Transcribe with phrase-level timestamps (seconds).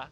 [0.00, 0.08] Ah.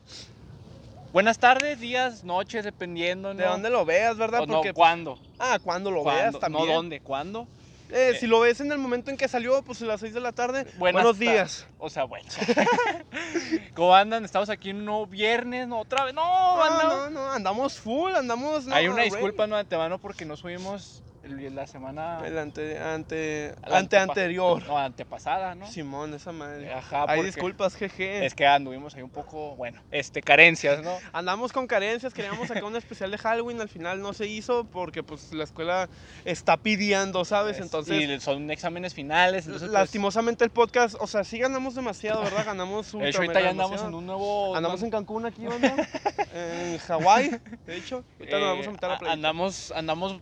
[1.12, 3.40] Buenas tardes, días, noches, dependiendo, ¿no?
[3.40, 4.40] De dónde lo veas, ¿verdad?
[4.42, 5.18] O no, Porque, pues, ¿cuándo?
[5.38, 6.66] ah, cuando lo veas también.
[6.66, 7.00] No, ¿dónde?
[7.00, 7.46] ¿Cuándo?
[7.90, 8.16] Eh, Eh.
[8.18, 10.32] si lo ves en el momento en que salió, pues a las 6 de la
[10.32, 10.66] tarde.
[10.76, 11.68] Buenas buenos días.
[11.78, 12.28] O sea, bueno.
[13.76, 14.24] ¿Cómo andan?
[14.24, 15.78] Estamos aquí un nuevo viernes, ¿no?
[15.78, 16.12] Otra vez.
[16.12, 18.66] No, No, no, no, andamos full, andamos.
[18.66, 19.54] no, Hay una disculpa, ¿no?
[19.54, 22.20] De antemano porque no subimos el- la semana...
[22.24, 24.66] El ante, ante, ante anterior.
[24.66, 25.66] No, antepasada, ¿no?
[25.70, 26.72] Simón, esa madre.
[26.72, 28.24] Ajá, Hay disculpas, jeje.
[28.24, 30.96] Es que anduvimos ahí un poco, bueno, este, carencias, ¿no?
[31.12, 35.02] Andamos con carencias, queríamos sacar un especial de Halloween, al final no se hizo porque
[35.02, 35.88] pues la escuela
[36.24, 37.58] está pidiendo, ¿sabes?
[37.58, 42.22] Entonces, Y son exámenes finales, entonces, pues, lastimosamente el podcast, o sea, sí ganamos demasiado,
[42.22, 42.44] ¿verdad?
[42.46, 44.56] Ganamos un de hecho, ahorita ya andamos en un nuevo...
[44.56, 45.74] Andamos en Cancún aquí, banda.
[46.34, 48.04] en Hawái, de hecho.
[48.18, 49.12] Ahorita nos vamos a eh, meter a la playa.
[49.14, 50.20] Andamos, andamos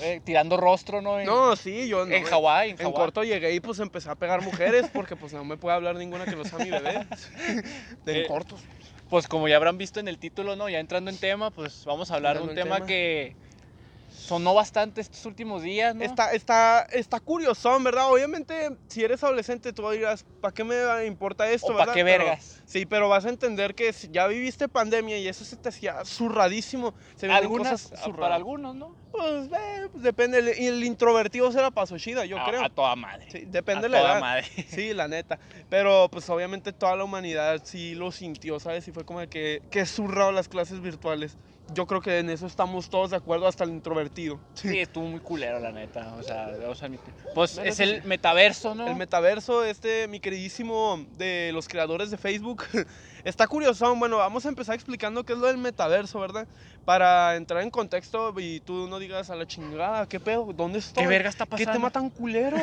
[0.00, 1.18] eh, tirando rostro, ¿no?
[1.18, 2.14] En, No, sí, yo no.
[2.14, 2.94] en Hawái, en En Hawái.
[2.94, 6.24] corto llegué y pues empecé a pegar mujeres porque pues no me puede hablar ninguna
[6.26, 7.06] que no sea mi bebé.
[8.04, 8.56] De en Eh.
[9.08, 10.68] Pues como ya habrán visto en el título, ¿no?
[10.68, 12.84] Ya entrando en tema, pues vamos a hablar de un tema.
[12.84, 13.36] que
[14.16, 16.02] sonó bastante estos últimos días, ¿no?
[16.02, 18.10] Está, está, está curiosón, ¿verdad?
[18.10, 22.24] Obviamente, si eres adolescente, tú dirás, ¿para qué me importa esto, o para qué Pero-
[22.24, 22.62] vergas.
[22.64, 26.04] sí, pero vas a entender que si ya viviste pandemia y eso se te hacía
[26.04, 26.94] zurradísimo.
[27.16, 28.96] Se Algunas, cosas ah, para algunos, ¿no?
[29.12, 30.38] Pues, eh, pues, depende.
[30.38, 32.64] el- Y el introvertido se la pasó chida, yo a, creo.
[32.64, 33.26] a toda madre.
[33.30, 34.20] Sí, depende a de la toda edad.
[34.20, 34.44] madre.
[34.68, 35.38] Sí, la neta.
[35.68, 38.86] Pero pues obviamente toda la humanidad sí lo sintió, ¿sabes?
[38.88, 41.36] Y fue como de que, que zurrado las clases virtuales.
[41.74, 44.38] Yo creo que en eso estamos todos de acuerdo, hasta el introvertido.
[44.54, 46.14] Sí, estuvo muy culero, la neta.
[46.18, 47.12] O sea, vamos a admitir.
[47.34, 48.08] Pues es el sí.
[48.08, 48.86] metaverso, ¿no?
[48.86, 52.64] El metaverso, este, mi queridísimo de los creadores de Facebook,
[53.24, 53.94] está curioso.
[53.96, 56.46] Bueno, vamos a empezar explicando qué es lo del metaverso, ¿verdad?
[56.84, 60.52] Para entrar en contexto y tú no digas a la chingada, ¿qué pedo?
[60.54, 61.02] ¿Dónde estoy?
[61.02, 61.72] ¿Qué verga está ¿Qué pasando?
[61.72, 62.58] tema tan culero?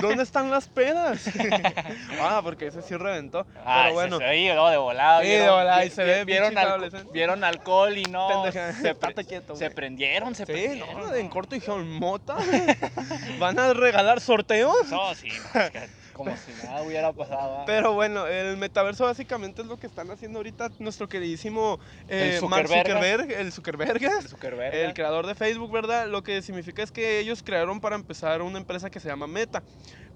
[0.00, 1.24] ¿Dónde están las pedas?
[2.20, 3.44] ah, porque ese sí reventó.
[3.64, 4.18] Ah, Pero bueno.
[4.18, 4.68] Se, se oye, ¿no?
[4.68, 5.22] De volada.
[5.22, 8.35] Sí, de volada, y se ve alco- vieron alcohol y no.
[8.42, 9.74] Pendeja, Se, pre- estate quieto, se güey.
[9.74, 11.00] prendieron, se Sí, prendieron.
[11.00, 12.36] no, en corto dijeron, ¿mota?
[13.38, 14.88] ¿Van a regalar sorteos?
[14.90, 15.28] No, sí,
[16.12, 17.58] como si nada hubiera pasado.
[17.60, 17.64] ¿ah?
[17.66, 21.78] Pero bueno, el metaverso básicamente es lo que están haciendo ahorita nuestro queridísimo
[22.08, 22.68] eh, El Mark.
[22.68, 24.74] Zuckerberg, el Zuckerberg, El Zuckerberg.
[24.74, 26.08] el creador de Facebook, ¿verdad?
[26.08, 29.62] Lo que significa es que ellos crearon para empezar una empresa que se llama Meta.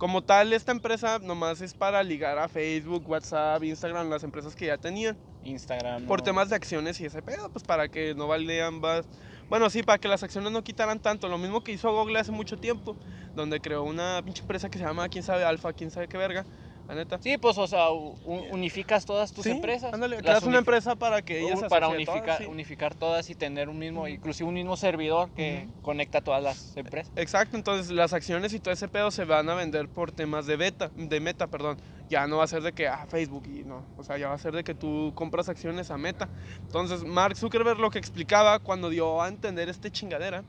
[0.00, 4.65] Como tal, esta empresa nomás es para ligar a Facebook, WhatsApp, Instagram, las empresas que
[4.65, 5.15] ya tenían.
[5.44, 6.06] Instagram.
[6.06, 6.25] Por ¿no?
[6.25, 9.06] temas de acciones y ese pedo, pues para que no valieran más.
[9.50, 11.28] Bueno, sí, para que las acciones no quitaran tanto.
[11.28, 12.97] Lo mismo que hizo Google hace mucho tiempo,
[13.34, 16.47] donde creó una pinche empresa que se llama, quién sabe, Alfa, quién sabe qué verga.
[16.91, 17.21] La neta.
[17.23, 19.95] Sí, pues, o sea, unificas todas tus Sí, empresas.
[19.95, 22.47] Ándale, creas una empresa para que ellas u- se para asocien todas, unificar, sí.
[22.47, 26.77] unificar todas y tener un mismo, inclusive un mismo servidor que conecta a todas las
[26.77, 27.12] empresas.
[27.15, 30.56] Exacto, entonces las acciones y todo ese pedo se van a vender por temas de
[30.56, 31.77] beta, de meta, perdón.
[32.09, 34.34] Ya no va a ser de que ah, Facebook y no, o sea, ya va
[34.34, 36.29] a ser de que tú compras acciones a meta.
[36.62, 40.43] Entonces, Mark Zuckerberg lo que explicaba cuando dio a entender este chingadera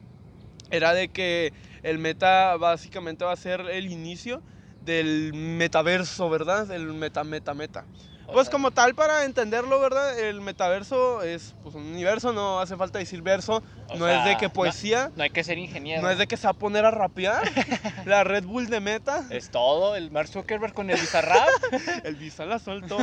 [0.72, 1.53] era de que
[1.84, 4.41] el meta básicamente va a ser el inicio
[4.81, 6.69] del metaverso, ¿verdad?
[6.72, 7.86] El meta, meta, meta.
[8.28, 10.18] O Pues sea, como tal, para entenderlo, ¿verdad?
[10.18, 14.30] El metaverso es pues, un universo, no hace falta decir verso, O no es de
[14.30, 16.02] sea, que no- poesía, No hay que ser ingeniero.
[16.02, 17.42] no es de que se va a poner a rapear.
[18.06, 19.25] La Red Bull de meta.
[19.31, 21.50] Es todo, el Mark Zuckerberg con el Bizarrap.
[22.06, 22.98] El Visa la soltó.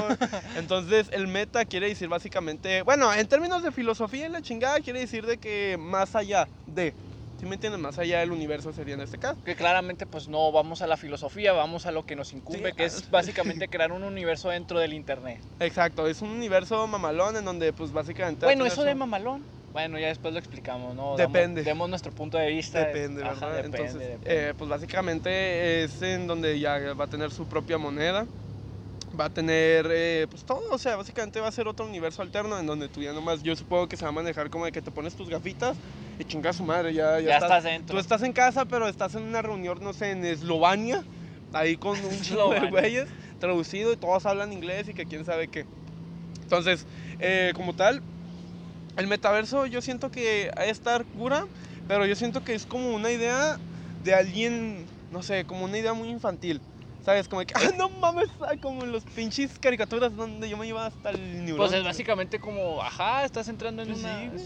[0.56, 5.00] Entonces, el meta quiere decir básicamente, bueno, en términos de filosofía y la chingada, quiere
[5.00, 6.94] decir de que más allá de,
[7.38, 7.80] ¿sí me entiendes?
[7.80, 9.38] Más allá del universo sería en este caso.
[9.44, 12.76] que claramente pues no vamos a la filosofía, vamos a lo que nos incumbe, Sí,
[12.76, 15.40] que ah, es básicamente crear un universo dentro del internet.
[15.60, 18.46] Exacto, es un universo mamalón en donde, pues básicamente.
[18.46, 21.16] Bueno, eso de mamalón, bueno, ya después lo explicamos, ¿no?
[21.16, 21.62] Damos- Depende.
[21.62, 22.78] Demos nuestro punto de vista.
[22.86, 23.56] Depende, Ajá, ¿verdad?
[23.56, 24.48] depende, Entonces, depende.
[24.50, 28.26] eh, pues básicamente es en donde ya va a tener su propia moneda.
[29.18, 32.58] Va a tener, eh, pues todo, o sea, básicamente va a ser otro universo alterno
[32.58, 34.82] en donde tú ya nomás, yo supongo que se va a manejar como de que
[34.82, 35.78] te pones tus gafitas
[36.18, 37.94] y chingas su madre, ya, ya, ya estás dentro.
[37.94, 41.02] Tú estás en casa, pero estás en una reunión, no sé, en Eslovenia,
[41.52, 43.08] ahí con un chingo de güeyes,
[43.38, 45.64] traducido y todos hablan inglés y que quién sabe qué.
[46.42, 46.86] Entonces,
[47.18, 48.02] eh, como tal,
[48.96, 51.44] el metaverso yo siento que de estar cura,
[51.86, 53.58] pero yo siento que es como una idea
[54.02, 56.60] de alguien, no sé, como una idea muy infantil.
[57.08, 57.26] ¿Sabes?
[57.26, 60.84] Como que, ah, no mames, ah, como en los pinches caricaturas donde yo me iba
[60.84, 61.56] hasta el neurón.
[61.56, 64.44] Pues es básicamente como, ajá, estás entrando en Pues una sí, güey.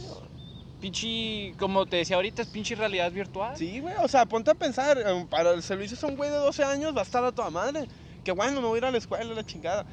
[0.78, 3.56] pinche, como te decía ahorita, es pinche realidad virtual.
[3.56, 6.36] Sí, güey, o sea, ponte a pensar, eh, para el servicio a un güey de
[6.36, 7.88] 12 años va a estar a toda madre.
[8.22, 9.84] Que bueno, no voy a ir a la escuela, la chingada.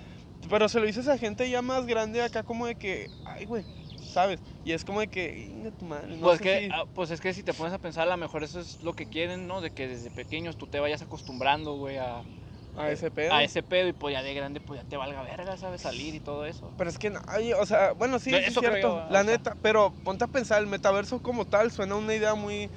[0.47, 3.65] Pero se lo dices a gente ya más grande acá como de que, ay, güey,
[3.99, 4.41] ¿sabes?
[4.63, 6.69] Y es como de que, "Inga tu madre, no pues, sé que, si-".
[6.71, 8.93] ah, pues es que si te pones a pensar, a lo mejor eso es lo
[8.93, 9.59] que quieren, ¿no?
[9.59, 12.23] De que desde pequeños tú te vayas acostumbrando, güey, a,
[12.75, 13.33] A ese pedo.
[13.33, 15.81] a ese pedo y pues ya de grande pues ya te valga verga, ¿sabes?
[15.81, 16.73] Salir y todo eso.
[16.77, 19.21] Pero es que, no, ay, o sea, bueno, sí, es eso creo cierto, yo, la
[19.21, 19.23] o sea.
[19.23, 22.69] neta, pero ponte a pensar, el metaverso como tal suena una idea muy,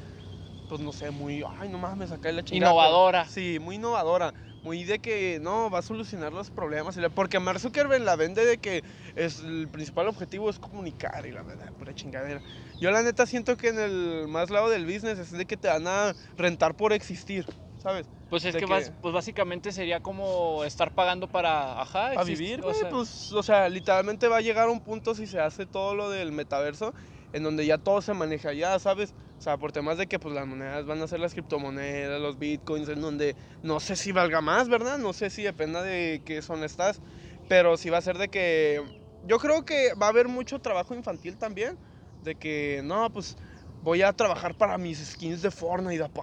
[0.68, 2.72] pues no sé, muy, ay, no mames, me saqué la chingada.
[2.72, 3.28] pero- Innovadora.
[3.28, 8.02] Sí, muy innovadora, muy de que, no, va a solucionar los problemas, porque Mark Zuckerberg
[8.02, 8.82] la vende de que
[9.14, 12.42] es, el principal objetivo es comunicar, y la verdad, pura chingadera.
[12.80, 15.68] Yo la neta siento que en el más lado del business es de que te
[15.68, 17.44] van a rentar por existir,
[17.82, 18.10] ¿sabes?
[18.28, 22.88] Pues es que, que- pues básicamente sería como estar pagando para, ajá, vivir, o sea,
[22.88, 26.32] Pues, o sea, literalmente va a llegar un punto si se hace todo lo del
[26.32, 26.94] metaverso,
[27.32, 29.14] en donde ya todo se maneja allá, ¿sabes?
[29.38, 32.38] O sea, por temas de que pues las monedas van a ser las criptomonedas, los
[32.38, 34.98] bitcoins, en donde no sé si valga más, ¿verdad?
[34.98, 37.00] No sé si dependa de qué zona estás,
[37.48, 38.82] pero sí va a ser de que
[39.22, 41.78] yo creo que va a haber mucho trabajo infantil también,
[42.20, 43.36] de que no, pues
[43.82, 46.22] voy a trabajar para mis skins de Fortnite, apa.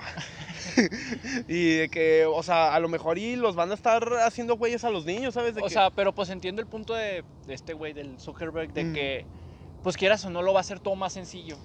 [1.48, 4.84] y de que, o sea, a lo mejor y los van a estar haciendo güeyes
[4.84, 5.56] a los niños, ¿sabes?
[5.56, 8.72] De o que- sea, pero pues entiendo el punto de, de este güey, del Zuckerberg,
[8.74, 8.94] de Mm.
[8.94, 9.26] que,
[9.84, 11.58] pues quieras o no, lo va a hacer todo más sencillo.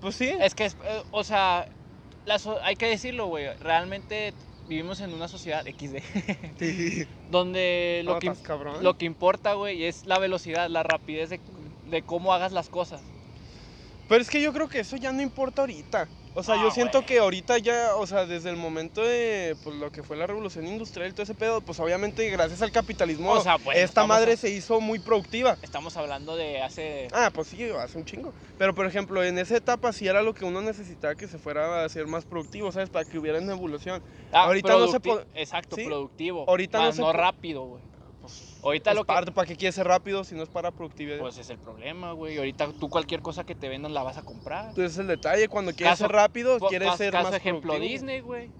[0.00, 0.30] Pues sí.
[0.40, 0.72] Es que, eh,
[1.10, 1.68] o sea,
[2.62, 4.32] hay que decirlo, güey, realmente
[4.68, 5.98] vivimos en una sociedad XD,
[6.58, 7.06] Sí.
[7.30, 8.82] donde lo que, cabrón.
[8.84, 11.40] lo que importa, güey, es la velocidad, la rapidez de,
[11.90, 13.02] de cómo hagas las cosas.
[14.10, 16.08] Pero es que yo creo que eso ya no importa ahorita.
[16.34, 17.06] O sea, Ah, yo siento güey.
[17.06, 20.66] que ahorita ya, o sea, desde el momento de pues, lo que fue la revolución
[20.66, 24.32] industrial y todo ese pedo, pues obviamente gracias al capitalismo, O sea, bueno, esta madre
[24.32, 25.58] a- se hizo muy productiva.
[25.62, 27.06] Estamos hablando de hace...
[27.12, 28.34] Ah, pues sí, hace un chingo.
[28.58, 31.84] Pero por ejemplo, en esa etapa sí era lo que uno necesitaba que se fuera
[31.84, 32.90] a ser más productivo, ¿sabes?
[32.90, 34.02] Para que hubiera una evolución.
[34.32, 35.84] Ah, ahorita no se po- Exacto, ¿Sí?
[35.84, 36.44] productivo.
[36.48, 37.82] Ahorita no se no po- rápido, güey.
[38.60, 39.06] Pues, Ahorita es lo que...
[39.06, 41.18] parte, ¿para qué quieres ser rápido si no es para productividad?
[41.18, 42.36] Pues es el problema, güey.
[42.36, 44.68] Ahorita tú cualquier cosa que te vendan la vas a comprar.
[44.68, 47.90] Entonces el detalle, cuando quieres Caso- ser rápido, quieres ser caso más ejemplo, productivo.
[47.92, 48.50] Disney, güey.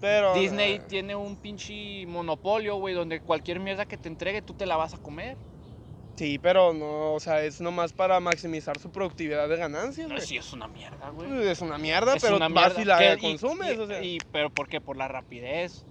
[0.00, 4.54] Pero, Disney ah, tiene un pinche monopolio, güey, donde cualquier mierda que te entregue tú
[4.54, 5.36] te la vas a comer.
[6.16, 10.36] Sí, pero no, o sea, es nomás para maximizar su productividad de ganancias, No, sí,
[10.36, 11.48] es una mierda, güey.
[11.48, 12.82] Es una mierda, Es pero una vas mierda.
[12.82, 14.02] y la Que- consumes, y- o sea.
[14.02, 14.80] y- pero ¿por qué?
[14.80, 15.86] Por la rapidez.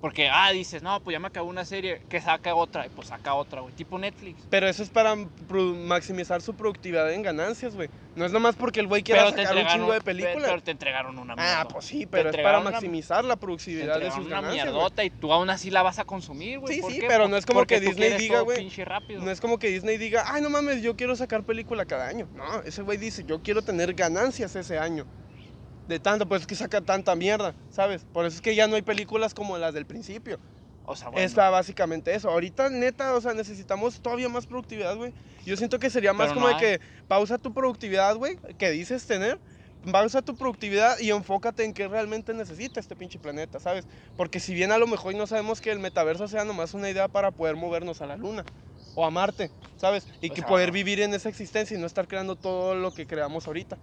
[0.00, 3.08] Porque, ah, dices, no, pues ya me acabó una serie, que saca otra, y pues
[3.08, 3.74] saca otra, güey.
[3.74, 4.46] Tipo Netflix.
[4.50, 5.16] Pero eso es para
[5.50, 7.88] maximizar su productividad en ganancias, güey.
[8.14, 10.48] No es nomás porque el güey quiera sacar un chingo de pe- películas.
[10.50, 11.60] pero te entregaron una mierda.
[11.62, 14.66] ah, pues sí, pero es para una- maximizar la te productividad de sus una ganancias,
[14.66, 16.74] mierdota y tú aún así la vas a consumir, güey.
[16.74, 17.06] Sí, ¿Por sí, qué?
[17.08, 18.70] pero no es como porque que Disney diga, güey.
[19.18, 22.28] No es como que Disney diga, ay, no mames, yo quiero sacar película cada año.
[22.32, 25.06] No, ese güey dice, yo quiero tener ganancias ese año.
[25.88, 28.04] De tanto, pues es que saca tanta mierda, ¿sabes?
[28.12, 30.38] Por eso es que ya no hay películas como las del principio.
[30.84, 32.30] O sea, bueno, Está básicamente eso.
[32.30, 35.12] Ahorita, neta, o sea, necesitamos todavía más productividad, güey.
[35.44, 38.70] Yo siento que sería más Pero como no de que pausa tu productividad, güey, que
[38.70, 39.38] dices tener.
[39.90, 43.86] Pausa tu productividad y enfócate en qué realmente necesita este pinche planeta, ¿sabes?
[44.16, 47.06] Porque si bien a lo mejor no sabemos que el metaverso sea nomás una idea
[47.06, 48.44] para poder movernos a la luna
[48.96, 50.08] o a Marte, ¿sabes?
[50.20, 52.92] Y O que sea, poder vivir en esa existencia y no estar creando todo lo
[52.94, 53.78] que creamos ahorita.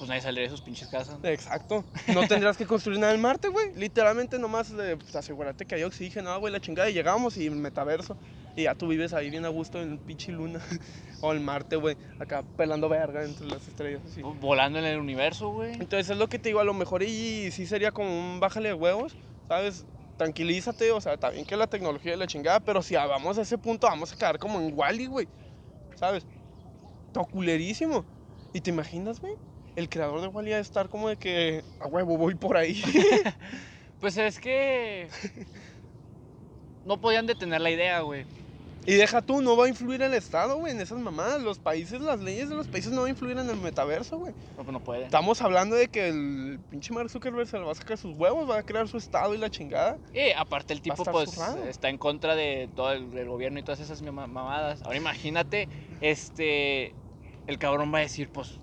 [0.00, 1.18] Pues nadie saldría de sus pinches casas.
[1.24, 1.84] Exacto.
[2.14, 3.74] No tendrás que construir nada en Marte, güey.
[3.74, 6.88] Literalmente nomás eh, pues, asegúrate que hay oxígeno, ah, güey, la chingada.
[6.88, 8.16] Y llegamos y metaverso.
[8.56, 10.58] Y ya tú vives ahí bien a gusto en pinche luna.
[11.20, 11.98] o en Marte, güey.
[12.18, 14.22] Acá pelando verga entre las estrellas, así.
[14.22, 15.74] Volando en el universo, güey.
[15.74, 18.70] Entonces es lo que te digo, a lo mejor y sí sería como un bájale
[18.70, 19.14] de huevos,
[19.48, 19.84] ¿sabes?
[20.16, 23.42] Tranquilízate, o sea, está bien que la tecnología es la chingada, pero si vamos a
[23.42, 25.28] ese punto vamos a quedar como en Wally, güey.
[25.94, 26.26] ¿Sabes?
[27.12, 28.06] Todo culerísimo.
[28.54, 29.34] ¿Y te imaginas, güey?
[29.80, 32.82] El creador de Wally a estar como de que a huevo voy por ahí.
[34.00, 35.08] Pues es que.
[36.84, 38.24] No podían detener la idea, güey.
[38.86, 41.42] y deja tú, no va a influir el Estado, güey, en esas mamadas.
[41.42, 44.32] Los países, las leyes de los países no van a influir en el metaverso, güey.
[44.56, 45.04] No, pues no pueden.
[45.04, 48.48] Estamos hablando de que el pinche Mark Zuckerberg se le va a sacar sus huevos,
[48.48, 49.98] va a crear su Estado y la chingada.
[50.14, 53.80] Eh, aparte el tipo pues está en contra de todo el, el gobierno y todas
[53.80, 54.80] esas mama- mamadas.
[54.82, 55.68] Ahora imagínate,
[56.00, 56.94] este,
[57.46, 58.58] el cabrón va a decir, pues,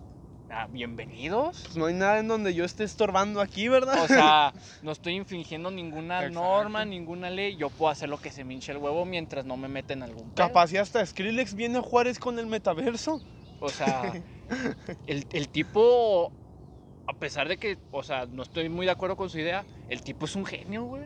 [0.57, 1.59] ah, bienvenidos.
[1.63, 4.03] Pues no hay nada en donde yo esté estorbando aquí, ¿verdad?
[4.03, 6.39] O sea, no estoy infringiendo ninguna Exacto.
[6.39, 7.55] norma, ninguna ley.
[7.57, 10.31] Yo puedo hacer lo que se me hinche el huevo mientras no me meten algún
[10.31, 10.47] pedo.
[10.47, 13.21] Capaz y hasta Skrillex viene a Juárez con el metaverso.
[13.59, 14.13] O sea,
[15.07, 16.31] el, el tipo,
[17.05, 20.01] a pesar de que, o sea, no estoy muy de acuerdo con su idea, el
[20.01, 21.05] tipo es un genio, güey.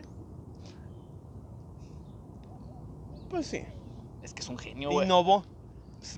[3.28, 3.62] Pues sí.
[4.22, 5.04] Es que es un genio, güey.
[5.06, 5.44] Innovó.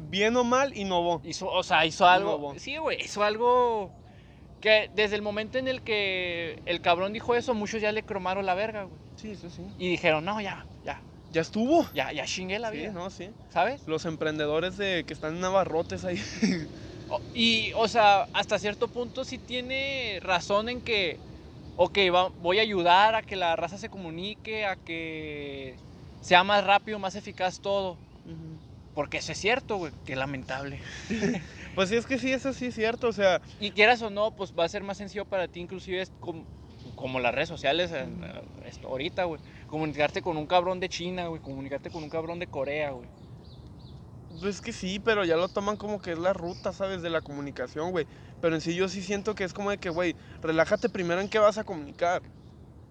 [0.03, 1.21] Bien o mal, innovó.
[1.25, 2.37] Hizo, o sea, hizo algo.
[2.37, 2.59] Innovó.
[2.59, 3.93] Sí, güey, hizo algo
[4.61, 8.47] que desde el momento en el que el cabrón dijo eso, muchos ya le cromaron
[8.47, 9.00] la verga, güey.
[9.17, 9.62] Sí, eso sí.
[9.76, 11.87] Y dijeron, no, ya, ya, Ya estuvo.
[11.93, 12.93] ya, ya chingué la Sí, vida.
[12.93, 13.31] no, sí.
[13.49, 13.83] ¿Sabes?
[13.87, 16.17] Los emprendedores de que están en abarrotes ahí.
[17.09, 21.21] O- Y, o sea, hasta cierto punto sí tiene razón en que
[21.76, 25.76] ok, va- voy a ayudar a que la raza se comunique, a que
[26.21, 28.00] sea más rápido, más eficaz todo.
[28.95, 30.81] Porque eso es cierto, güey, qué lamentable.
[31.75, 34.31] Pues sí, es que sí, eso sí es cierto, o sea, Y quieras o no,
[34.37, 36.47] pues va a ser más sencillo para ti, inclusive es como,
[36.95, 38.07] como las redes sociales eh,
[38.85, 39.41] ahorita, güey.
[39.67, 41.41] Comunicarte con un cabrón de China, güey.
[41.41, 43.09] Comunicarte con un cabrón de Corea, güey.
[44.41, 47.03] Pues que sí, pero ya lo toman como que es la ruta, ¿sabes?
[47.03, 48.07] De la comunicación, güey.
[48.41, 51.29] Pero en sí yo sí siento que es como de que, güey, relájate primero en
[51.29, 52.23] qué vas a comunicar,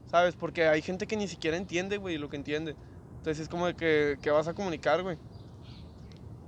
[0.06, 0.36] ¿sabes?
[0.36, 2.78] Porque hay gente que ni siquiera entiende, güey, lo que entiende.
[3.18, 5.20] Entonces es como de que, que vas a comunicar, güey.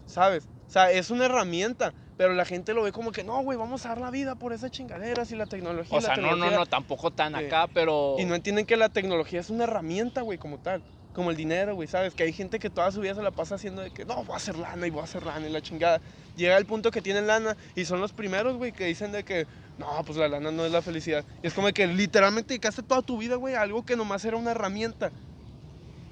[0.06, 0.46] ¿Sabes?
[0.68, 3.86] O sea, es una herramienta, pero la gente lo ve como que, no, güey, vamos
[3.86, 5.98] a dar la vida por esas chingaderas y la tecnología.
[5.98, 6.58] O sea, no, no, tecnología".
[6.58, 8.16] no, tampoco tan Eh, acá, pero...
[8.18, 10.84] Y no entienden que la tecnología es una herramienta, güey, como tal.
[11.14, 12.14] Como el dinero, güey, ¿sabes?
[12.14, 14.34] Que hay gente que toda su vida se la pasa haciendo de que, no, voy
[14.34, 16.02] a hacer lana y voy a hacer lana y la chingada.
[16.36, 19.48] Llega el punto que tienen lana y son los primeros, güey, que dicen de que,
[19.78, 21.24] no, pues la lana no es la felicidad.
[21.42, 24.36] Y es como que literalmente dedicaste toda tu vida, güey, a algo que nomás era
[24.36, 25.14] una herramienta.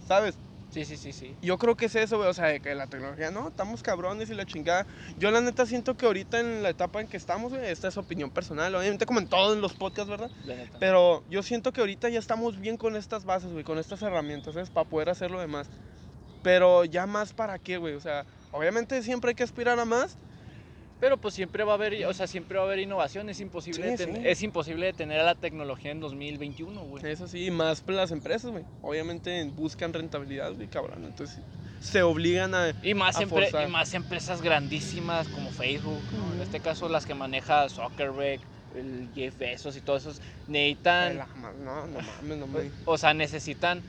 [0.08, 0.36] ¿Sabes?
[0.74, 1.36] Sí, sí, sí, sí.
[1.40, 4.32] Yo creo que es eso, güey, o sea, de que la tecnología, no, estamos cabrones
[4.32, 4.88] y la chingada.
[5.18, 7.98] Yo la neta siento que ahorita en la etapa en que estamos, güey, esta es
[7.98, 10.32] opinión personal, obviamente como en todos los podcasts, ¿verdad?
[10.46, 10.80] La neta.
[10.80, 14.56] Pero yo siento que ahorita ya estamos bien con estas bases, güey, con estas herramientas,
[14.56, 14.72] ¿sabes?
[14.72, 15.70] Para poder hacer lo demás.
[16.42, 17.94] Pero ya más para qué, güey.
[17.94, 20.18] O sea, obviamente siempre hay que aspirar a más.
[21.00, 23.28] Pero pues siempre va a haber, o sea, siempre va a haber innovación.
[23.30, 27.06] Es imposible, Sí, es imposible detener a la tecnología en 2021, güey.
[27.06, 28.64] Eso sí, más las empresas, güey.
[28.82, 31.04] Obviamente buscan rentabilidad, güey, cabrón.
[31.04, 31.40] Entonces
[31.82, 32.74] se obligan a...
[32.84, 33.68] Y más, a empre- forzar.
[33.68, 36.34] y más empresas grandísimas como Facebook, ¿no?
[36.36, 38.40] en este caso las que maneja Zuckerberg,
[38.74, 41.18] el Jeff Bezos y todos esos, necesitan,
[41.64, 42.72] No, no mames, no mames.
[42.86, 43.84] o sea, necesitan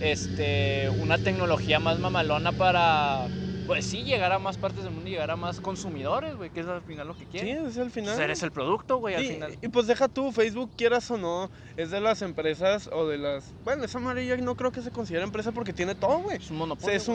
[0.00, 3.26] este, una tecnología más mamalona para,
[3.70, 6.60] pues sí, llegar a más partes del mundo y llegar a más consumidores, güey, que
[6.60, 7.66] es al final lo que Sí, quieren.
[7.66, 8.14] es al final.
[8.14, 9.58] Pues eres el producto, güey, al Sí, final.
[9.62, 13.54] y pues deja tú, Facebook, quieras o no, es de las empresas o de las...
[13.64, 16.36] Bueno, esa amarilla no creo que se considere empresa porque tiene todo, güey.
[16.38, 16.96] Es un O sea, monopolio.
[16.96, 17.08] es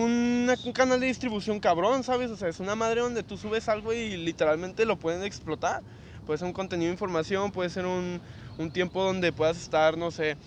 [0.66, 2.32] un canal de distribución cabrón, ¿sabes?
[2.32, 5.84] O sea, es una madre donde tú subes algo y literalmente lo pueden explotar.
[6.26, 8.22] Puede ser un contenido de información, puede ser un,
[8.58, 10.38] un tiempo donde puedas estar, no sé,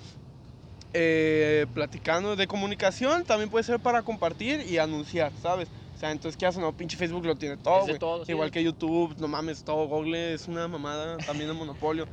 [0.95, 5.69] eh, platicando de comunicación, también puede ser para compartir y anunciar, ¿sabes?
[5.99, 6.61] O sea, entonces, ¿qué haces?
[6.61, 7.99] No, pinche Facebook lo tiene todo, güey.
[8.25, 12.07] sí, Igual es- que YouTube, no mames, todo Google es una mamada, también de monopolio.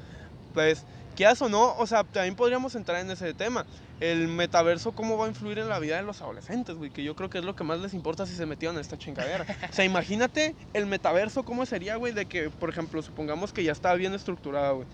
[0.56, 0.84] Pues,
[1.16, 1.76] ¿qué haces o no?
[1.78, 3.64] O sea, también podríamos entrar en ese tema.
[4.00, 6.90] El metaverso, ¿cómo va a influir en la vida de los adolescentes, güey?
[6.90, 8.98] Que yo creo que es lo que más les importa si se metieron en esta
[8.98, 9.46] chingadera.
[9.70, 12.12] O sea, imagínate el metaverso, ¿cómo sería, güey?
[12.12, 14.88] De que, por ejemplo, supongamos que ya está bien estructurado, güey.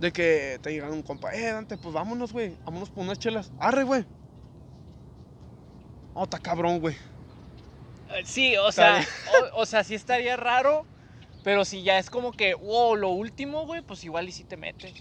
[0.00, 3.52] De que te digan un compa, eh, Dante, pues vámonos, güey, vámonos por unas chelas.
[3.60, 4.06] Arre, güey.
[6.14, 6.96] Oh, está cabrón, güey.
[8.24, 9.04] Sí, o sea,
[9.54, 10.86] o, o sea, sí estaría raro,
[11.42, 14.56] pero si ya es como que, wow, lo último, güey, pues igual y si te
[14.56, 14.94] metes.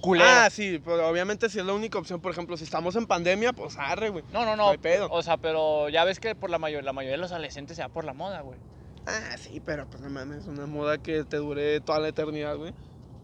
[0.00, 0.28] Culero.
[0.28, 3.52] Ah, sí, pero obviamente si es la única opción, por ejemplo, si estamos en pandemia,
[3.52, 4.24] pues arre, güey.
[4.32, 4.70] no, no, no no.
[4.70, 5.08] hay pedo.
[5.12, 7.82] O sea, pero ya ves que por la mayor, la mayoría de los adolescentes se
[7.82, 8.58] va por la moda, güey.
[9.06, 12.72] Ah, sí, pero pues no mames, una moda que te dure toda la eternidad, güey.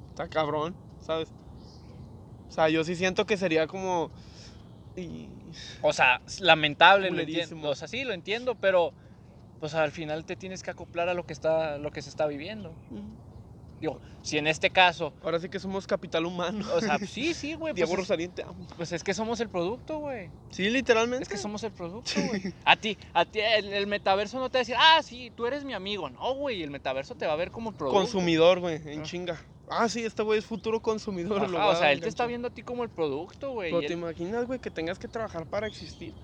[0.08, 1.32] Está cabrón, ¿sabes?
[2.48, 4.12] O sea, yo sí siento que sería como...
[4.96, 5.37] y-
[5.82, 7.68] O sea, lamentable, lo entiendo.
[7.70, 8.92] O sea, sí, lo entiendo, pero
[9.60, 12.26] pues al final te tienes que acoplar a lo que está, lo que se está
[12.26, 12.74] viviendo.
[13.80, 16.66] Digo, si en este caso, Ahora sí que somos capital humano.
[16.74, 17.72] o sea, sí, sí, güey.
[17.74, 18.66] Diego Pues, es- Rosalín, te amo.
[18.76, 20.30] pues es que somos el producto, güey.
[20.50, 21.22] Sí, literalmente.
[21.22, 22.42] Es que somos el producto, güey.
[22.64, 25.46] A ti, a ti, el, el metaverso no te va a decir, ah, sí, tú
[25.46, 26.10] eres mi amigo.
[26.10, 28.00] No, güey, el metaverso te va a ver como producto.
[28.00, 29.02] Consumidor, güey, en Ah.
[29.04, 29.40] chinga.
[29.70, 31.48] Ah, sí, este güey es futuro consumidor.
[31.50, 33.70] lo Ajá, va o sea, él te está viendo a ti como el producto, güey.
[33.70, 36.14] Pero te él- imaginas, güey, que tengas que trabajar para existir.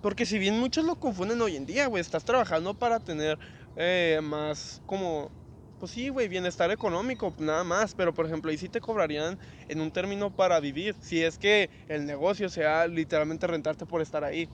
[0.00, 3.38] Porque si bien muchos lo confunden hoy en día, güey, estás trabajando para tener
[3.74, 5.32] eh, más como,
[5.78, 7.94] pues sí, güey, bienestar económico, nada más.
[7.94, 10.96] Pero por ejemplo, ahí sí te cobrarían en un término para vivir.
[11.00, 14.50] Si es que el negocio sea literalmente rentarte por estar ahí.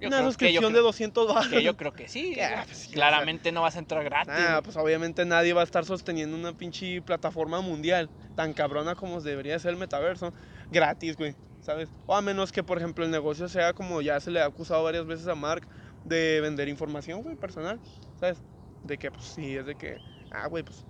[0.00, 1.50] Una suscripción de creo- 200 dólares.
[1.50, 2.34] Que yo creo que sí.
[2.36, 2.64] Güey.
[2.66, 4.32] pues, sí, o sea- Claramente no vas a entrar gratis.
[4.36, 9.20] Ah, pues obviamente nadie va a estar sosteniendo una pinche plataforma mundial tan cabrona como
[9.20, 10.34] debería ser el metaverso
[10.70, 11.88] gratis, güey, ¿sabes?
[12.06, 14.84] O a menos que, por ejemplo, el negocio sea como ya se le ha acusado
[14.84, 15.66] varias veces a Mark
[16.04, 17.80] de vender información, güey, personal,
[18.20, 18.42] ¿sabes?
[18.82, 19.98] De que, pues sí, es de que,
[20.30, 20.84] ah, güey, pues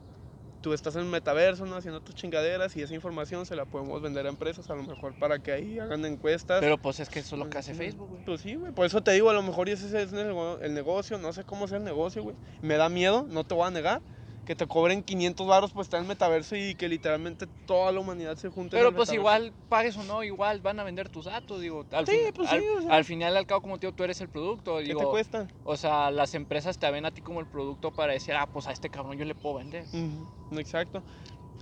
[0.66, 1.76] tú estás en el metaverso, ¿no?
[1.76, 5.16] Haciendo tus chingaderas y esa información se la podemos vender a empresas, a lo mejor
[5.16, 6.58] para que ahí hagan encuestas.
[6.58, 7.73] Pero pues es que eso es lo que hace.
[7.73, 8.25] Facebook, güey.
[8.25, 8.73] Pues sí, güey.
[8.73, 11.18] Por eso te digo, a lo mejor ese es el negocio.
[11.18, 12.35] No sé cómo es el negocio, güey.
[12.62, 14.02] Me da miedo, no te voy a negar.
[14.47, 17.99] Que te cobren 500 baros por estar en el metaverso y que literalmente toda la
[17.99, 19.21] humanidad se junte en Pero el pues metaverso.
[19.21, 21.85] igual, pagues o no, igual van a vender tus datos, digo.
[21.91, 22.95] Al, Sí, fin- pues al, sí, o sea.
[22.95, 24.79] al final al cabo, como te digo, tú eres el producto.
[24.79, 25.49] ¿Qué te cuesta?
[25.65, 28.69] O sea, las empresas te ven a ti como el producto para decir, ah, pues
[28.69, 29.85] a este cabrón yo le puedo vender.
[29.93, 30.29] Ujú,
[30.61, 31.03] Exacto.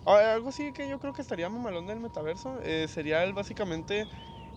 [0.05, 4.07] Algo así que yo creo que estaría mamalón del metaverso eh, sería el básicamente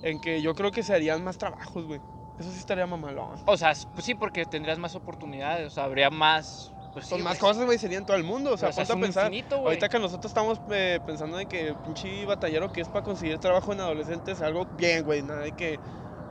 [0.01, 2.01] en que yo creo que se harían más trabajos, güey.
[2.37, 3.39] Eso sí estaría mamalón.
[3.45, 6.73] O sea, pues sí, porque tendrías más oportunidades, o sea, habría más.
[6.97, 7.51] Pues sí, Son más güey.
[7.51, 8.53] cosas, güey, sería en todo el mundo.
[8.53, 9.25] O sea, sea, ponte a pensar.
[9.31, 9.57] infinito.
[9.57, 13.71] Ahorita que nosotros estamos eh, pensando de que pinche batallero que es para conseguir trabajo
[13.71, 15.21] en adolescentes, algo bien, güey.
[15.21, 15.79] Nada de que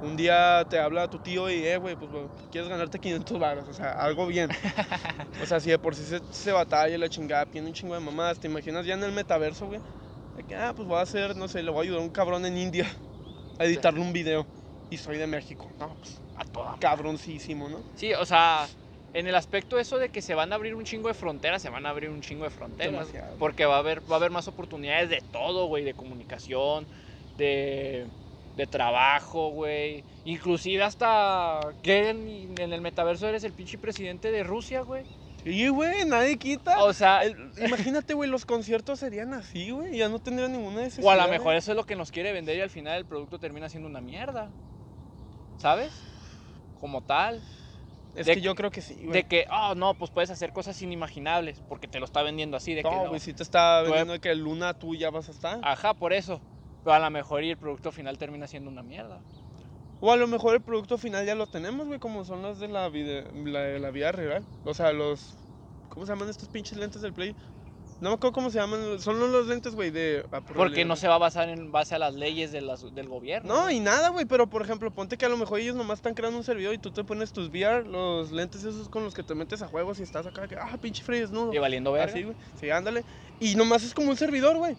[0.03, 2.11] un día te habla tu tío y, eh, güey, pues
[2.51, 3.69] quieres ganarte 500 baros.
[3.69, 4.51] O sea, algo bien.
[5.41, 8.01] o sea, si de por sí se, se batalla la chingada, tiene un chingo de
[8.01, 8.41] mamadas.
[8.41, 9.79] ¿Te imaginas ya en el metaverso, güey?
[10.37, 12.11] De que, ah, pues voy a hacer, no sé, le voy a ayudar a un
[12.11, 12.87] cabrón en India
[13.61, 14.45] a editarle un video.
[14.91, 15.71] Y soy de México.
[15.79, 16.77] No, pues, A toda.
[16.81, 17.79] cabroncísimo, ¿no?
[17.95, 18.67] Sí, o sea,
[19.19, 21.71] en el aspecto eso de que se van a abrir un chingo de fronteras, se
[21.71, 22.93] van a abrir un chingo de fronteras.
[22.93, 23.37] Demasiado.
[23.39, 26.87] Porque va a haber, va a haber más oportunidades de todo, güey, de comunicación,
[27.37, 28.07] de,
[28.57, 30.05] de trabajo, güey.
[30.25, 35.05] Inclusive hasta que en, en el metaverso eres el pinche presidente de Rusia, güey.
[35.43, 36.83] Sí, güey, nadie quita.
[36.83, 39.97] O sea, El- imagínate, güey, los conciertos serían así, güey.
[39.97, 41.07] Ya no tendrían ninguna necesidad.
[41.07, 43.07] o a lo mejor eso es lo que nos quiere vender y al final el
[43.07, 44.51] producto termina siendo una mierda.
[45.59, 45.93] ¿Sabes?
[46.81, 47.41] Como tal.
[48.17, 49.11] Es de- que yo creo que sí, güey.
[49.13, 52.75] De que, oh, no, pues puedes hacer cosas inimaginables porque te lo está vendiendo así.
[52.75, 53.09] De que No, no.
[53.11, 55.61] güey, si te está vendiendo de que Luna tú ya vas a estar.
[55.63, 56.41] Ajá, por eso.
[56.83, 59.21] Pero a lo mejor y el producto final termina siendo una mierda.
[60.01, 62.69] O a lo mejor el producto final ya lo tenemos, güey, como son los de
[62.69, 64.45] la vida, la, de la vida real.
[64.65, 65.37] O sea, los...
[65.89, 67.35] ¿Cómo se llaman estos pinches lentes del Play?
[68.01, 69.01] No me acuerdo cómo se llaman.
[69.01, 70.25] Son los, lentes, güey, de...
[70.55, 73.55] Porque no se va a basar en base a las leyes de las- del gobierno.
[73.55, 76.13] No, y nada, güey, pero por ejemplo, ponte que a lo mejor ellos nomás están
[76.15, 79.23] creando un servidor y tú te pones tus VR, los lentes esos con los que
[79.23, 81.55] te metes a juegos y estás acá, que, ah, pinche frío desnudo.
[81.55, 82.13] Y valiendo verga.
[82.13, 82.37] Así, güey.
[82.61, 83.03] Sí, ándale.
[83.41, 84.77] Y nomás es como un servidor, güey.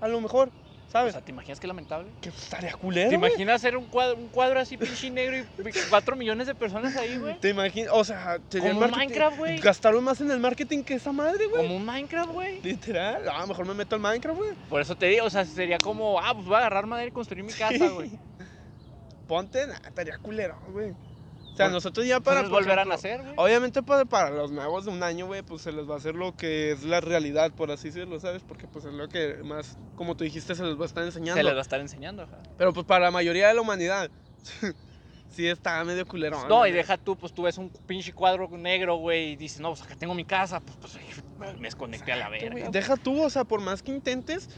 [0.00, 0.50] A lo mejor,
[0.92, 1.12] O ¿sabes?
[1.12, 2.12] sea, ¿te imaginas qué lamentable?
[2.20, 5.44] que estaría culero, ¿Te imaginas hacer un cuadro, un cuadro así pinche negro y
[5.88, 7.40] cuatro millones de personas ahí, güey?
[7.40, 9.58] Te imaginas, o sea, sería Como un Minecraft, güey.
[9.58, 11.62] Gastaron más en el marketing que esa madre, güey.
[11.62, 12.60] Como un Minecraft, güey.
[12.60, 13.26] Literal.
[13.32, 14.50] Ah, mejor me meto al Minecraft, güey.
[14.68, 17.12] Por eso te digo, o sea, sería como, ah, pues voy a agarrar madera y
[17.12, 18.10] construir mi casa, güey.
[19.26, 20.94] Ponte, nah, estaría culero, güey.
[21.52, 22.42] O sea, nosotros ya para.
[22.48, 23.34] Volver a nacer, güey.
[23.36, 26.14] Obviamente para, para los nuevos de un año, güey, pues se les va a hacer
[26.14, 28.42] lo que es la realidad, por así decirlo, ¿sabes?
[28.42, 31.38] Porque pues es lo que más, como tú dijiste, se les va a estar enseñando.
[31.38, 32.38] Se les va a estar enseñando, ajá.
[32.56, 34.10] Pero pues para la mayoría de la humanidad,
[35.28, 36.48] sí está medio culero.
[36.48, 39.68] No, y deja tú, pues tú ves un pinche cuadro negro, güey, y dices, no,
[39.68, 42.70] pues acá tengo mi casa, pues, pues me desconecté a la Exacto, verga.
[42.70, 44.48] Deja tú, o sea, por más que intentes,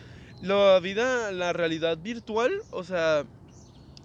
[0.42, 3.24] la vida, la realidad virtual, o sea,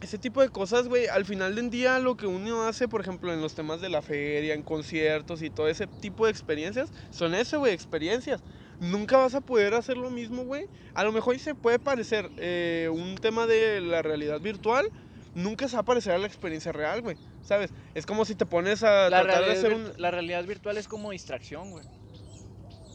[0.02, 3.34] ese tipo de cosas, güey, al final del día lo que uno hace, por ejemplo,
[3.34, 7.36] en los temas de la feria, en conciertos y todo ese tipo de experiencias, son
[7.36, 8.42] eso, güey, experiencias.
[8.80, 10.66] Nunca vas a poder hacer lo mismo, güey.
[10.94, 14.86] A lo mejor y se puede parecer eh, un tema de la realidad virtual,
[15.34, 17.18] nunca se va a parecer a la experiencia real, güey.
[17.42, 17.72] ¿Sabes?
[17.94, 19.92] Es como si te pones a La tratar de hacer un...
[19.98, 21.86] la realidad virtual es como distracción, güey.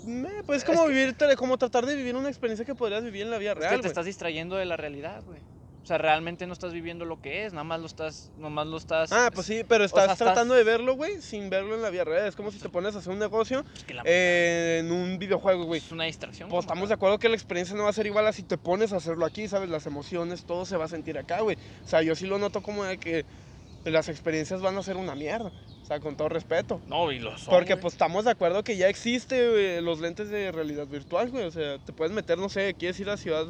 [0.05, 3.03] Meh, Pues es Es como que- vivir, como tratar de vivir una experiencia que podrías
[3.03, 5.43] vivir en la vida Es real, que te estás distrayendo de la realidad, güey.
[5.85, 8.79] O sea, realmente no estás viviendo lo que es, nada más lo estás, nomás lo
[8.79, 9.13] estás...
[9.13, 11.91] Ah, pues sí, pero estás sea, estás- tratando de verlo, güey, sin verlo en la
[11.91, 12.27] vida real.
[12.27, 15.19] Es como si te pones a hacer un negocio es que la- eh, en un
[15.19, 15.81] videojuego, güey.
[15.83, 16.49] es una distracción.
[16.49, 18.57] Pues estamos de acuerdo que la experiencia no va a ser igual a si te
[18.57, 19.69] pones a hacerlo aquí, ¿sabes?
[19.69, 21.59] Las emociones, todo se va a sentir acá, güey.
[21.85, 23.27] O sea, yo sí lo noto como de que
[23.85, 25.53] las experiencias van a ser una mierda.
[25.83, 26.81] O sea, con todo respeto.
[26.87, 30.31] No, y lo son, Porque pues estamos de acuerdo que ya existe güey, los lentes
[30.31, 31.45] de realidad virtual, güey.
[31.45, 33.45] O sea, te puedes meter, no sé, quieres ir a ciudad,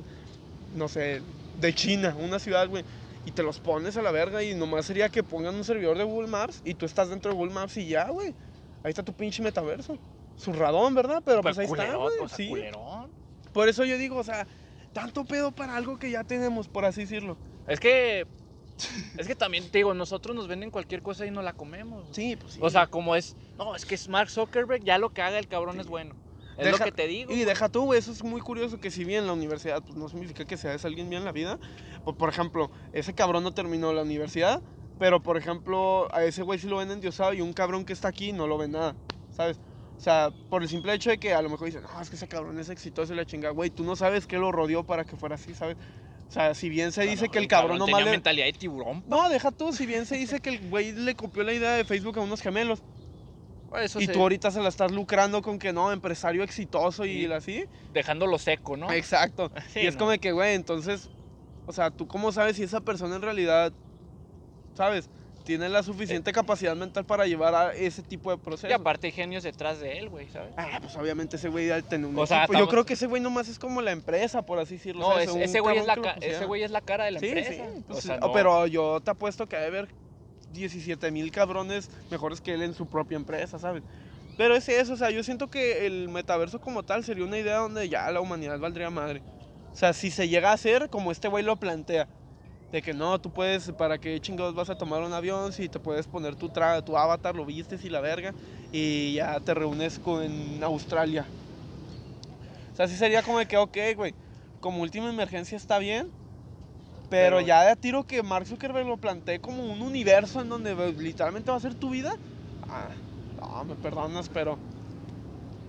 [0.75, 1.23] no sé,
[1.67, 2.85] de China, una ciudad, güey.
[3.27, 6.05] Y te los pones a la verga y nomás sería que pongan un servidor de
[6.05, 8.35] Google Maps y tú estás dentro de Google Maps y ya, güey.
[8.83, 9.99] Ahí está tu pinche metaverso.
[10.39, 11.23] Zurradón, ¿verdad?
[11.25, 12.19] Pero pues, ahí está, güey.
[12.21, 12.49] o sea, Sí.
[12.49, 13.11] culerón.
[13.53, 14.47] Por eso yo digo, o sea,
[14.93, 17.37] tanto pedo para algo que ya tenemos, por así decirlo.
[17.67, 18.27] Es que...
[19.17, 22.09] Es que también, te digo, nosotros nos venden cualquier cosa y no la comemos.
[22.11, 22.59] Sí, pues sí.
[22.61, 23.37] O sea, como es...
[23.57, 26.17] No, es que es Mark Zuckerberg, ya lo que haga el cabrón es bueno.
[26.57, 27.33] Es Deja- lo que te digo.
[27.33, 30.09] Y deja tú, güey, eso es muy curioso que si bien la universidad, pues no
[30.09, 31.59] significa que seas alguien bien en la vida.
[32.05, 34.63] Por, por ejemplo, ese cabrón no terminó la universidad,
[34.99, 38.09] pero por ejemplo, a ese güey sí lo ven endiosado y un cabrón que está
[38.09, 38.97] aquí no lo ve nada,
[39.31, 39.59] ¿sabes?
[39.97, 42.17] O sea, por el simple hecho de que a lo mejor dicen, no, es que
[42.17, 45.05] ese cabrón es exitoso y la chingada, güey, tú no sabes qué lo rodeó para
[45.05, 45.77] que fuera así, ¿sabes?
[46.29, 48.11] O sea, si bien se Ah, dice no, que el cabrón tenía nomás le...
[48.13, 49.03] mentalidad de tiburón.
[49.07, 51.85] No, deja tú, si bien se dice que el güey le copió la idea de
[51.85, 52.83] Facebook a unos gemelos
[53.79, 57.33] Eso y tú ahorita se la estás lucrando con que no, empresario exitoso y Sí.
[57.33, 57.65] así.
[57.93, 58.91] Dejándolo seco, ¿no?
[58.93, 59.51] Exacto.
[59.73, 60.01] Sí, y es no.
[60.07, 61.11] como que, güey, entonces,
[61.67, 63.73] o sea, ¿tú cómo sabes si esa persona en realidad,
[64.77, 65.09] sabes,
[65.45, 68.75] tiene la suficiente capacidad mental para llevar a ese tipo de Y procesos?
[68.81, 70.55] aparte hay genios detrás de él, güey, ¿sabes?
[70.57, 72.47] Ah, pues obviamente ese güey ya tiene un O sea.
[72.51, 75.03] Yo creo que ese güey nomás es como la empresa, por así decirlo.
[75.03, 77.51] No, ese güey es, la ese güey es la cara de la Sí, empresa.
[77.53, 79.95] sí, o pues, sea, no- pero yo te apuesto que debe haber
[80.55, 83.83] 17 mil cabrones mejores que él en su propia empresa, ¿sabes?
[84.37, 87.59] Pero es eso, o sea, yo siento que el metaverso como tal sería una idea
[87.59, 89.23] donde ya la humanidad valdría madre.
[89.73, 92.09] O sea, si se llega a hacer como este güey lo plantea,
[92.73, 95.79] de que no, tú puedes, ¿para qué chingados vas a tomar un avión si te
[95.79, 98.35] puedes poner tu, tra tu avatar, lo vistes y la verga,
[98.73, 101.25] y ya te reúnes con Australia?
[102.73, 104.15] O sea, sí sería como que, ok, güey,
[104.61, 106.11] como última emergencia está bien,
[107.15, 110.49] pero, Pero- ya de a tiro que Mark Zuckerberg lo plantee como un universo en
[110.49, 112.17] donde güey, literalmente va a ser tu vida,
[112.69, 112.89] ah,
[113.41, 114.59] no, me perdonas, pero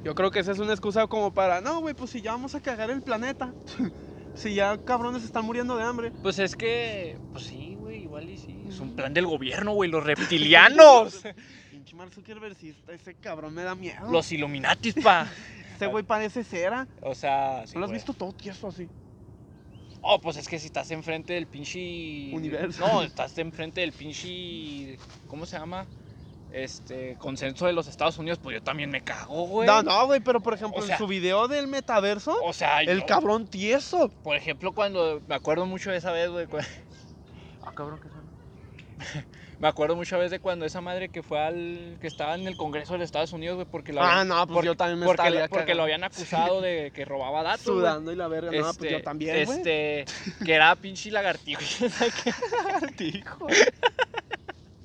[0.03, 2.55] yo creo que esa es una excusa como para, no, güey, pues si ya vamos
[2.55, 3.53] a cagar el planeta,
[4.35, 6.11] si ya cabrones están muriendo de hambre.
[6.21, 8.63] Pues es que, pues sí, güey, igual y sí.
[8.67, 11.21] Es un plan del gobierno, güey, los reptilianos.
[11.71, 14.09] Pinche Mark Zuckerberg, sí, ese cabrón me da miedo.
[14.11, 15.27] los Illuminatis, pa.
[15.75, 16.87] Ese güey parece cera.
[17.01, 17.97] O sea, sí, ¿No lo has güey.
[17.97, 18.87] visto todo tieso así?
[20.07, 22.29] Oh, pues es que si estás enfrente del pinche.
[22.31, 22.85] Universo.
[22.87, 24.99] No, estás enfrente del pinche.
[25.27, 25.85] ¿Cómo se llama?
[26.53, 27.15] Este.
[27.17, 29.65] Consenso de los Estados Unidos, pues yo también me cago, güey.
[29.67, 32.81] No, no, güey, pero por ejemplo, O sea- en su video del metaverso, O sea,
[32.81, 34.09] el yo- cabrón tieso.
[34.23, 35.21] Por ejemplo, cuando.
[35.27, 36.45] Me acuerdo mucho de esa vez, güey.
[37.63, 39.25] Ah, cabrón, ¿qué suena?
[39.59, 41.97] Me acuerdo mucho vez de cuando esa madre que fue al.
[42.01, 44.53] que estaba en el Congreso de los Estados Unidos, güey, porque lo Ah, no, pues
[44.55, 47.61] porque- yo también me porque, porque lo habían acusado de que robaba datos.
[47.63, 49.35] Sudando y la verga, no, pues yo también.
[49.37, 50.05] Este,
[50.43, 51.61] que era pinche lagartijo.
[52.97, 53.47] Dijo.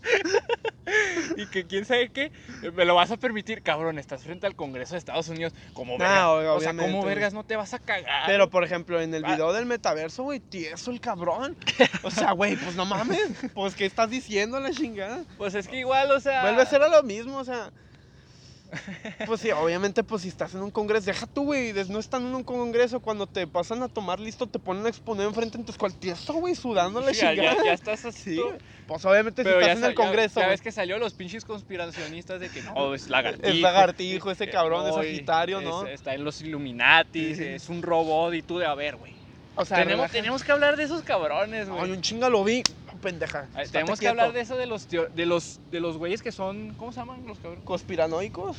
[1.36, 2.32] y que quién sabe qué,
[2.74, 6.36] me lo vas a permitir, cabrón, estás frente al Congreso de Estados Unidos, como No,
[6.36, 6.52] verga.
[6.54, 8.24] o sea, como vergas no te vas a cagar.
[8.26, 9.32] Pero, por ejemplo, en el Ah.
[9.34, 11.56] video del metaverso, güey, tieso el cabrón.
[12.02, 13.20] O sea, güey, pues no mames.
[13.54, 15.24] Pues, ¿qué estás diciendo, la chingada?
[15.38, 17.70] pues es que igual, o sea, Vuelve a ser a lo mismo, o sea.
[19.26, 22.34] Pues sí, obviamente, pues si estás en un congreso, deja tú, güey, no están en
[22.34, 25.94] un congreso, cuando te pasan a tomar listo, te ponen a exponer enfrente, entonces cual
[25.94, 28.36] tieso, güey, sudando la Sí, ya, ya- ya estás así.
[28.36, 28.42] Sí,
[28.86, 30.98] pues obviamente si Pero ya, estás en el ya- congreso, ya, güey, ves que salió
[30.98, 33.46] los pinches conspiracionistas de que no, es lagartijo.
[33.48, 35.86] Es lagartijo, ese eh, cabrón es Sagitario, es- ¿no?
[35.86, 37.44] Está en los Illuminati, Sí.
[37.44, 39.14] es un robot y tú de a ver, güey.
[39.56, 41.82] o sea, Tenemos, tenemos que hablar de esos cabrones, güey.
[41.82, 42.62] Ay, un chinga lo vi,
[43.00, 43.48] pendeja.
[43.54, 44.10] Ay, Tenemos que quieto.
[44.10, 47.26] hablar de eso de los de los de los güeyes que son, ¿cómo se llaman
[47.26, 47.64] los cabrones?
[47.64, 48.56] conspiranoicos.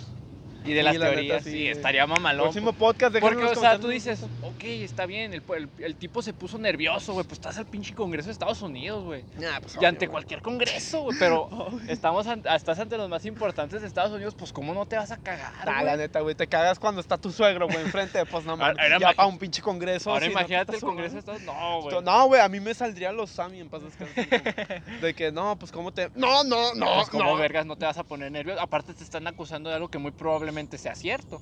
[0.63, 2.45] Y de las la neta, teorías, sí, estaría mamalón.
[2.45, 6.21] Próximo podcast, déjenlo Porque, o sea, tú dices, ok, está bien, el, el- el tipo
[6.21, 9.23] se puso nervioso, güey, pues estás al pinche Congreso de Estados Unidos, güey.
[9.39, 11.49] Nah, pues, Y obvio, ante cualquier congreso, güey, pero
[11.87, 15.11] estamos an- estás ante los más importantes de Estados Unidos, pues ¿cómo no te vas
[15.11, 18.45] a cagar, Nah, la neta, güey, te cagas cuando está tu suegro, güey, enfrente, pues
[18.45, 18.77] no mames.
[18.99, 20.11] Ya para un pinche congreso.
[20.11, 21.19] Ahora sí, no, imagínate el Congreso de.
[21.19, 22.01] Estados No, güey.
[22.03, 23.81] No, güey, a mí me saldrían los Sami en paz
[25.01, 26.09] De que, no, pues cómo te...
[26.15, 27.35] No, no, no, pues no.
[27.35, 28.61] vergas no te vas a poner nervioso.
[28.61, 30.11] Aparte te están acusando de algo que muy
[30.51, 31.41] probablemente sea cierto.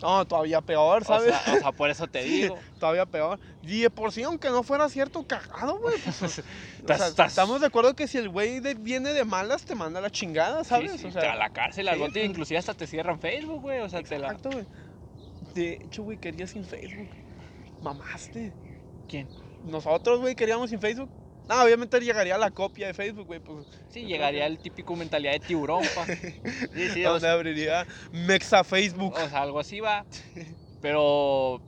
[0.00, 1.32] No, todavía peor, O ¿sabes?
[1.44, 2.58] sea, o sea, por eso te digo.
[2.78, 3.38] Todavía peor.
[3.62, 5.96] Y de por sí, aunque no fuera cierto, cagado, güey.
[6.18, 6.22] pues,
[6.88, 10.10] o sea, Estamos de acuerdo que si el güey viene de malas, te manda la
[10.10, 10.92] chingada, ¿sabes?
[10.92, 12.24] Sí, sí, o te- a la cárcel, al sí, bote, pues.
[12.30, 13.80] inclusive hasta te cierran Facebook, güey.
[13.80, 14.26] O sea, te la.
[14.28, 14.66] Exacto, güey.
[15.54, 17.08] De hecho, güey, quería sin Facebook.
[17.80, 18.52] Mamaste.
[19.08, 19.28] ¿Quién?
[19.64, 21.10] Nosotros, güey, queríamos sin Facebook.
[21.52, 23.40] No, obviamente llegaría la copia de Facebook, güey.
[23.40, 26.06] Pues, Sí, llegaría el típico mentalidad de tiburón, pa.
[26.74, 29.14] Sí, sí, donde sea, abriría Mexa Facebook.
[29.14, 30.06] o sea, algo así va.
[30.80, 31.60] Pero,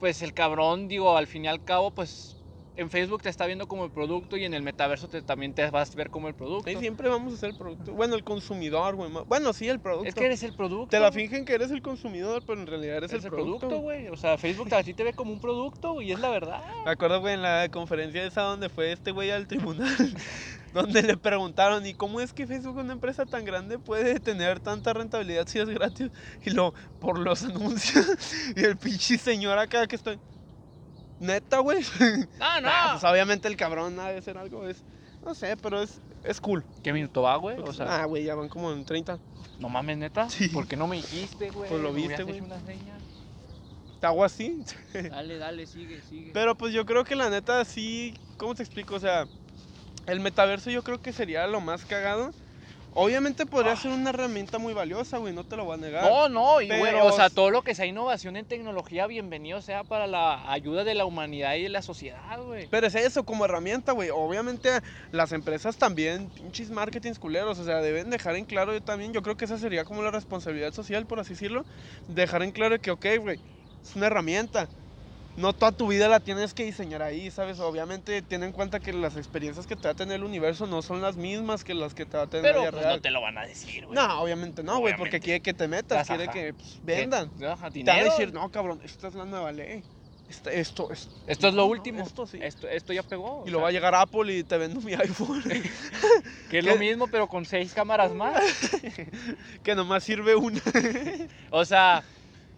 [0.00, 2.37] pues el cabrón, digo, al fin y al cabo, pues
[2.78, 5.68] en Facebook te está viendo como el producto y en el metaverso te, también te
[5.68, 6.70] vas a ver como el producto.
[6.70, 7.92] Ahí siempre vamos a ser el producto.
[7.92, 9.10] Bueno, el consumidor, güey.
[9.26, 10.08] Bueno, sí, el producto.
[10.08, 10.88] Es que eres el producto.
[10.88, 13.80] Te la fingen que eres el consumidor, pero en realidad eres Eres el, el producto,
[13.80, 14.06] güey.
[14.08, 16.62] O sea, Facebook a ti te ve como un producto y es la verdad.
[16.84, 19.88] Me acuerdo, güey, en la conferencia esa donde fue este güey al tribunal,
[20.72, 24.92] donde le preguntaron, ¿y cómo es que Facebook, una empresa tan grande, puede tener tanta
[24.92, 26.10] rentabilidad si es gratis?
[26.44, 28.06] Y lo, por los anuncios.
[28.54, 30.20] y el pinche señor acá que estoy.
[31.20, 31.82] Neta, güey.
[32.38, 32.68] No, no.
[32.68, 34.82] Nah, pues obviamente el cabrón ha de ser algo, es.
[35.24, 36.64] No sé, pero es, es cool.
[36.82, 37.58] ¿Qué minuto va, güey?
[37.58, 39.18] O sea, ah, güey, ya van como en 30.
[39.58, 40.30] no mames, neta.
[40.30, 40.48] Sí.
[40.48, 41.68] ¿Por qué no me dijiste, güey?
[41.68, 42.42] Pues lo viste, güey.
[44.00, 44.62] Te hago así.
[44.92, 46.30] Dale, dale, sigue, sigue.
[46.32, 48.94] Pero pues yo creo que la neta sí, ¿cómo te explico?
[48.94, 49.26] O sea,
[50.06, 52.30] el metaverso yo creo que sería lo más cagado.
[53.00, 53.76] Obviamente podría Ah.
[53.76, 56.02] ser una herramienta muy valiosa, güey, no te lo voy a negar.
[56.02, 59.62] No, no, y güey, Pero o sea, todo lo que sea innovación en tecnología, bienvenido
[59.62, 62.66] sea para la ayuda de la humanidad y de la sociedad, güey.
[62.66, 64.10] Pero es eso, como herramienta, güey.
[64.10, 64.80] Obviamente
[65.12, 69.22] las empresas también, pinches marketings culeros, o sea, deben dejar en claro yo también, yo
[69.22, 71.64] creo que esa sería como la responsabilidad social, por así decirlo,
[72.08, 73.38] dejar en claro que, ok, güey,
[73.84, 74.68] es una herramienta.
[75.38, 77.60] No toda tu vida la tienes que diseñar ahí, ¿sabes?
[77.60, 80.82] Obviamente ten en cuenta que las experiencias que te va a tener el universo no
[80.82, 82.96] son las mismas que las que te va a tener Pero la pues, real.
[82.96, 83.94] no te lo van a decir, güey.
[83.94, 86.32] No, obviamente no, güey, porque quiere que te metas, quiere ajá.
[86.32, 86.80] que pues, ¿Qué?
[86.82, 87.30] vendan.
[87.46, 89.84] Ajá, Te van a decir, no, cabrón, esta es la nueva ley.
[90.28, 92.02] Esto, es- Esto es lo no, último.
[92.02, 92.38] Esto sí.
[92.42, 93.44] Esto, esto ya pegó.
[93.46, 95.42] y lo sea, va a llegar Apple y te vendo mi iPhone.
[96.50, 98.42] Que es lo mismo, pero con seis cámaras más.
[99.62, 100.60] que nomás sirve una.
[101.50, 102.02] O sea,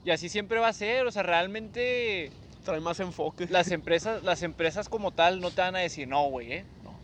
[0.02, 1.06] y así siempre va a ser.
[1.06, 2.32] O sea, realmente
[2.64, 3.46] Trae más enfoque.
[3.50, 6.64] las empresas, las empresas como tal no te van a decir, no, güey, ¿eh?
[6.84, 7.00] No.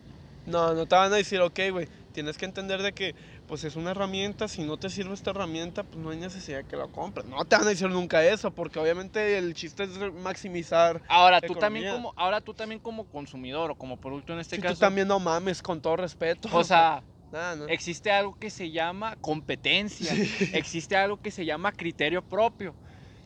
[0.46, 3.14] No, no te van a decir, ok, güey, tienes que entender de que,
[3.48, 6.76] pues es una herramienta, si no te sirve esta herramienta, pues no hay necesidad que
[6.76, 7.26] la compres.
[7.26, 11.02] No te van a decir nunca eso, porque obviamente el chiste es maximizar.
[11.08, 14.62] Ahora tú también como, ahora tú también como consumidor o como producto en este Si
[14.62, 14.74] caso.
[14.74, 16.48] tú también no mames, con todo respeto.
[16.52, 17.66] O sea, Nah, no.
[17.66, 20.12] existe algo que se llama competencia.
[20.14, 20.50] Sí.
[20.52, 22.72] Existe algo que se llama criterio propio.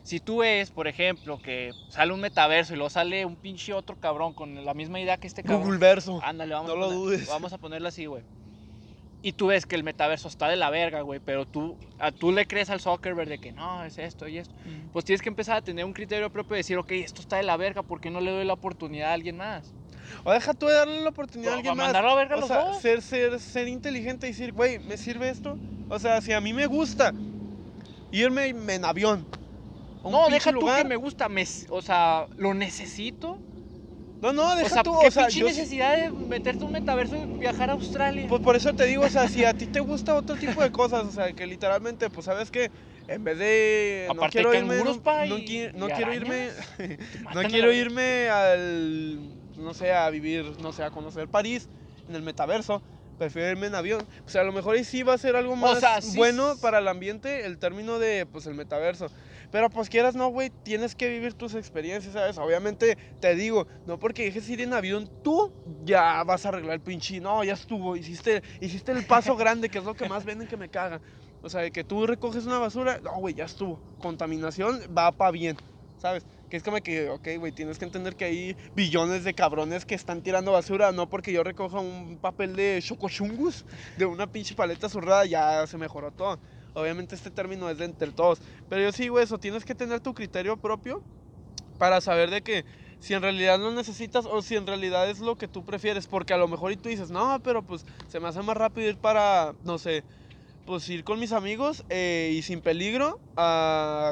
[0.03, 3.95] Si tú ves, por ejemplo, que sale un metaverso y luego sale un pinche otro
[3.99, 5.61] cabrón con la misma idea que este cabrón.
[5.63, 6.19] Google verso.
[6.23, 7.27] Ándale, vamos, No a lo poner- dudes.
[7.27, 8.23] vamos a ponerlo así, güey.
[9.23, 12.31] Y tú ves que el metaverso está de la verga, güey, pero tú, a, tú
[12.31, 14.55] le crees al Zuckerberg de que no, es esto y esto.
[14.91, 17.43] Pues tienes que empezar a tener un criterio propio de decir, ok, esto está de
[17.43, 19.71] la verga, ¿por qué no le doy la oportunidad a alguien más?
[20.23, 21.85] O deja tú de darle la oportunidad a alguien más.
[21.85, 22.81] mandarlo a verga a o los sea, dos.
[22.81, 25.55] ser, ser, ser inteligente y decir, güey, ¿me sirve esto?
[25.87, 27.13] O sea, si a mí me gusta
[28.11, 29.27] irme en avión.
[30.03, 33.39] A un No, deja tú lugar- que me gusta, me, o sea, lo necesito.
[34.21, 34.95] No, no, deja o sea, tú.
[35.01, 38.27] ¿qué o sea, yo- necesidad de meterte un metaverso y viajar a Australia?
[38.29, 40.69] Pues por eso te digo, o sea, si a ti te gusta otro tipo de
[40.69, 42.69] cosas, o sea, que literalmente, pues sabes que
[43.07, 46.51] en vez de no quiero irme, no, no y- qui- no y quiero irme,
[47.33, 51.67] no quiero irme al, no sé, a vivir, no sé, a conocer París
[52.07, 52.83] en el metaverso.
[53.17, 54.07] Prefiero irme en avión.
[54.25, 56.55] O sea, a lo mejor ahí sí va a ser algo más sea, sí bueno
[56.59, 59.11] para el ambiente el término de, pues, el metaverso.
[59.51, 62.37] Pero pues quieras no, güey, tienes que vivir tus experiencias, ¿sabes?
[62.37, 65.51] Obviamente, te digo, no porque dejes ir en avión, tú
[65.83, 69.79] ya vas a arreglar el pinche, no, ya estuvo, hiciste, hiciste el paso grande, que
[69.79, 71.01] es lo que más venden que me caga.
[71.41, 73.81] O sea, de que tú recoges una basura, no, güey, ya estuvo.
[73.99, 75.57] Contaminación va para bien,
[75.97, 76.23] ¿sabes?
[76.49, 79.95] Que es como que, ok, güey, tienes que entender que hay billones de cabrones que
[79.95, 83.65] están tirando basura, no porque yo recoja un papel de chocochungus,
[83.97, 86.39] de una pinche paleta zurrada, ya se mejoró todo.
[86.73, 88.39] Obviamente este término es de entre todos.
[88.69, 91.03] Pero yo sí, güey, eso, tienes que tener tu criterio propio
[91.77, 92.65] para saber de que
[92.99, 96.07] si en realidad lo necesitas o si en realidad es lo que tú prefieres.
[96.07, 98.89] Porque a lo mejor y tú dices, no, pero pues se me hace más rápido
[98.89, 100.03] ir para, no sé,
[100.65, 103.19] pues ir con mis amigos eh, y sin peligro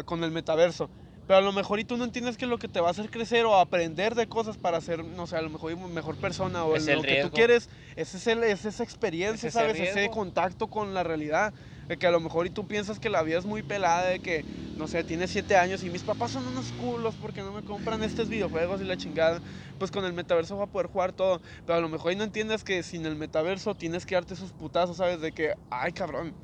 [0.05, 0.89] con el metaverso.
[1.27, 3.11] Pero a lo mejor y tú no entiendes que lo que te va a hacer
[3.11, 6.75] crecer o aprender de cosas para ser, no sé, a lo mejor mejor persona o
[6.75, 9.79] lo que tú quieres, ese es, el, es esa experiencia, Es ese ¿sabes?
[9.79, 10.11] Ese riesgo.
[10.11, 11.53] contacto con la realidad.
[11.89, 14.21] De que a lo mejor y tú piensas que la vida es muy pelada, de
[14.21, 17.63] que, no sé, tienes siete años y mis papás son unos culos porque no me
[17.63, 19.41] compran estos videojuegos y la chingada.
[19.79, 21.41] Pues con el metaverso va a poder jugar todo.
[21.65, 24.53] Pero a lo mejor y no entiendes que sin el metaverso tienes que darte esos
[24.53, 25.19] putazos, ¿sabes?
[25.19, 26.37] De que, ay, cabrón,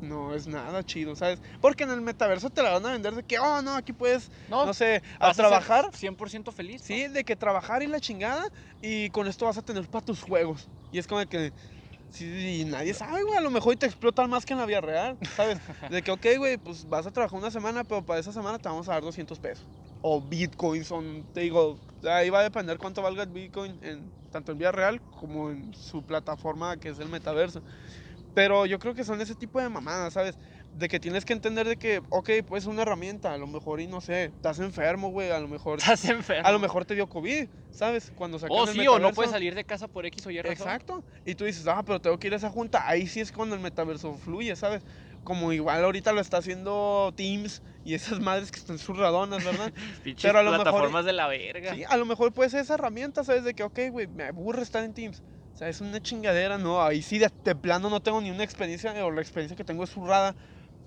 [0.00, 1.40] no es nada chido, ¿sabes?
[1.60, 4.30] Porque en el metaverso te la van a vender de que, oh, no, aquí puedes,
[4.48, 5.86] No, no sé, a trabajar.
[5.92, 6.82] 100% feliz.
[6.82, 6.86] ¿no?
[6.96, 8.44] Sí, de que trabajar y la chingada
[8.80, 10.68] y con esto vas a tener para tus juegos.
[10.90, 11.52] Y es como que,
[12.10, 14.66] sí, y nadie sabe, güey, a lo mejor y te explotan más que en la
[14.66, 15.58] vida real, ¿sabes?
[15.90, 18.68] De que, ok, güey, pues vas a trabajar una semana, pero para esa semana te
[18.68, 19.66] vamos a dar 200 pesos.
[20.02, 24.52] O bitcoins, son, te digo, ahí va a depender cuánto valga el bitcoin, en, tanto
[24.52, 27.62] en vida real como en su plataforma que es el metaverso.
[28.34, 30.36] Pero yo creo que son ese tipo de mamadas, ¿sabes?
[30.76, 33.80] De que tienes que entender de que, ok, pues es una herramienta, a lo mejor
[33.80, 36.46] y no sé, estás enfermo, güey, a lo mejor Estás enfermo.
[36.46, 38.12] a lo mejor te dio COVID, ¿sabes?
[38.14, 40.52] Cuando sacan Oh, sí, o no puedes salir de casa por X o Y razón.
[40.52, 41.04] Exacto.
[41.24, 42.86] Y tú dices, ah, pero tengo que ir a esa junta.
[42.86, 44.84] Ahí sí es cuando el metaverso fluye, ¿sabes?
[45.22, 49.72] Como igual ahorita lo está haciendo Teams y esas madres que están zurradonas, ¿verdad?
[50.22, 51.74] Pero a lo mejor- plataformas de la verga.
[51.74, 53.44] sí, a lo mejor puede ser esa herramienta, ¿sabes?
[53.44, 55.22] De que, ok, güey, me aburre estar en Teams.
[55.54, 56.82] O sea, es una chingadera, ¿no?
[56.82, 59.84] Ahí sí de, de plano no tengo ni una experiencia, o la experiencia que tengo
[59.84, 60.36] es zurrada.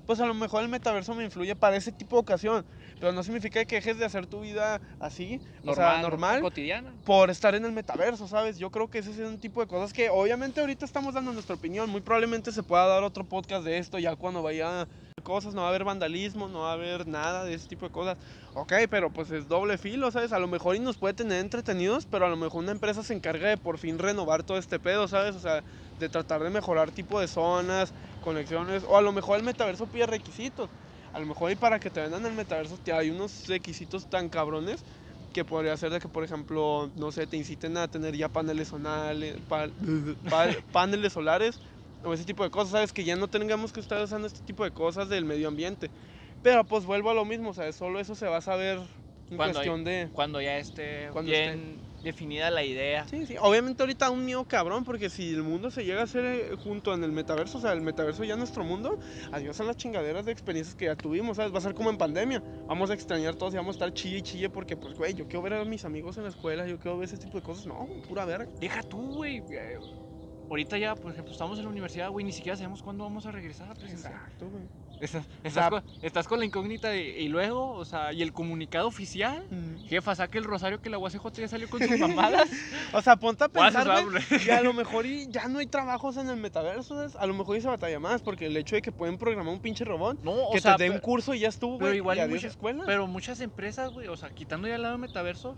[0.10, 2.66] Pues a lo mejor el metaverso me influye para ese tipo de ocasión.
[3.00, 6.02] Pero no significa que dejes de hacer tu vida así, o sea, ¿no?
[6.02, 6.92] normal Cotidiana.
[7.06, 8.58] por estar en el metaverso, ¿sabes?
[8.58, 11.54] Yo creo que ese es un tipo de cosas que obviamente ahorita estamos dando nuestra
[11.54, 14.88] opinión, muy probablemente se pueda dar otro podcast de esto ya cuando vaya
[15.22, 17.92] cosas, no va a haber vandalismo, no va a haber nada de ese tipo de
[17.92, 18.18] cosas.
[18.56, 20.32] Ok, pero pues es doble filo, ¿sabes?
[20.32, 23.14] A lo mejor y nos puede tener entretenidos, pero a lo mejor una empresa se
[23.14, 25.36] encarga de por fin renovar todo este pedo, ¿sabes?
[25.36, 25.64] O sea,
[26.00, 30.06] de tratar de mejorar tipo de zonas, conexiones, o a lo mejor el metaverso pide
[30.06, 30.70] requisitos.
[31.12, 34.30] A lo mejor y para que te vendan el metaverso te- hay unos requisitos tan
[34.30, 34.84] cabrones
[35.32, 38.68] que podría ser de que, por ejemplo, no sé, te inciten a tener ya paneles
[38.70, 39.38] solares,
[40.72, 41.60] paneles solares
[42.04, 42.94] o ese tipo de cosas, ¿sabes?
[42.94, 45.92] Que ya no tengamos que estar usando este tipo de cosas del medio ambiente.
[46.42, 47.76] Pero pues vuelvo a lo mismo, ¿sabes?
[47.76, 48.78] Solo eso se va a saber
[49.30, 50.10] en Cuando cuestión de...
[50.14, 53.08] Cuando ya esté Cuando bien definida la idea.
[53.08, 53.36] Sí, sí.
[53.40, 56.94] Obviamente ahorita un miedo cabrón, porque si el mundo se llega a hacer eh, junto
[56.94, 59.00] en el metaverso, o sea, el metaverso ya es nuestro mundo,
[59.32, 61.54] adiós a las chingaderas de experiencias que ya tuvimos, ¿sabes?
[61.54, 62.44] Va a ser como en pandemia.
[62.68, 65.26] Vamos a extrañar todos y vamos a estar chille y chille porque, pues, güey, yo
[65.26, 67.66] quiero ver a mis amigos en la escuela, yo quiero ver ese tipo de cosas.
[67.66, 68.50] No, pura verga.
[68.60, 69.44] Deja tú, güey.
[70.50, 73.32] Ahorita ya, por ejemplo, estamos en la universidad, güey, ni siquiera sabemos cuándo vamos a
[73.32, 74.14] regresar a presencial.
[74.14, 74.64] Exacto, güey.
[75.00, 78.34] Estás, sea- estás con, estás con la incógnita de, y luego, o sea, y el
[78.34, 79.46] comunicado oficial.
[79.88, 82.50] Jefa, saque el rosario que la UACJ ya salió con sus mamadas.
[82.92, 86.18] O sea, ponte a pensar, güey, que a lo mejor y ya no hay trabajos
[86.18, 87.16] en el metaverso, ¿sabes?
[87.16, 89.62] A lo mejor y se batalla más, porque el hecho de que pueden programar un
[89.62, 91.98] pinche robot, No, o que sea, te dé un curso y ya estuvo, pero güey,
[91.98, 92.84] igual y y adiós mucha- escuela.
[92.86, 95.58] pero muchas empresas, güey, o sea, quitando ya el lado metaverso,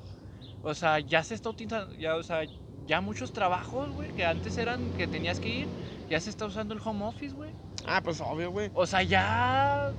[0.62, 2.44] o sea, ya se está utilizando, ya, o sea,
[2.88, 5.68] ya muchos trabajos, güey, que antes eran que tenías que ir,
[6.10, 7.52] ya se está usando el home office, güey.
[7.86, 8.70] Ah, pues obvio, güey.
[8.74, 9.92] O sea, ya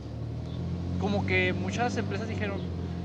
[0.98, 2.60] como que muchas empresas dijeron,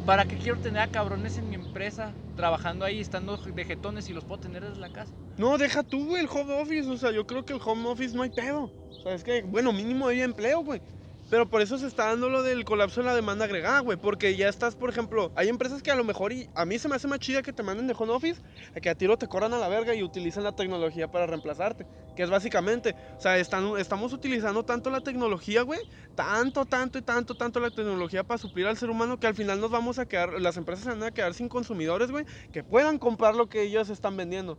[0.06, 4.14] ¿para qué quiero tener a cabrones en mi empresa trabajando ahí, estando de jetones y
[4.14, 5.12] los puedo tener desde la casa?
[5.38, 6.90] No, deja tú, güey, el home office.
[6.90, 8.64] O sea, yo creo que el home office no hay pedo.
[8.64, 10.82] O sea, es que, bueno, mínimo hay empleo, güey.
[11.30, 13.98] Pero por eso se está dando lo del colapso de la demanda agregada, güey.
[13.98, 16.88] Porque ya estás, por ejemplo, hay empresas que a lo mejor, y a mí se
[16.88, 18.42] me hace más chida que te manden de home office,
[18.76, 21.86] a que a tiro te corran a la verga y utilizan la tecnología para reemplazarte.
[22.16, 25.82] Que es básicamente, o sea, están, estamos utilizando tanto la tecnología, güey,
[26.16, 29.60] tanto, tanto y tanto, tanto la tecnología para suplir al ser humano que al final
[29.60, 32.98] nos vamos a quedar, las empresas se van a quedar sin consumidores, güey, que puedan
[32.98, 34.58] comprar lo que ellos están vendiendo.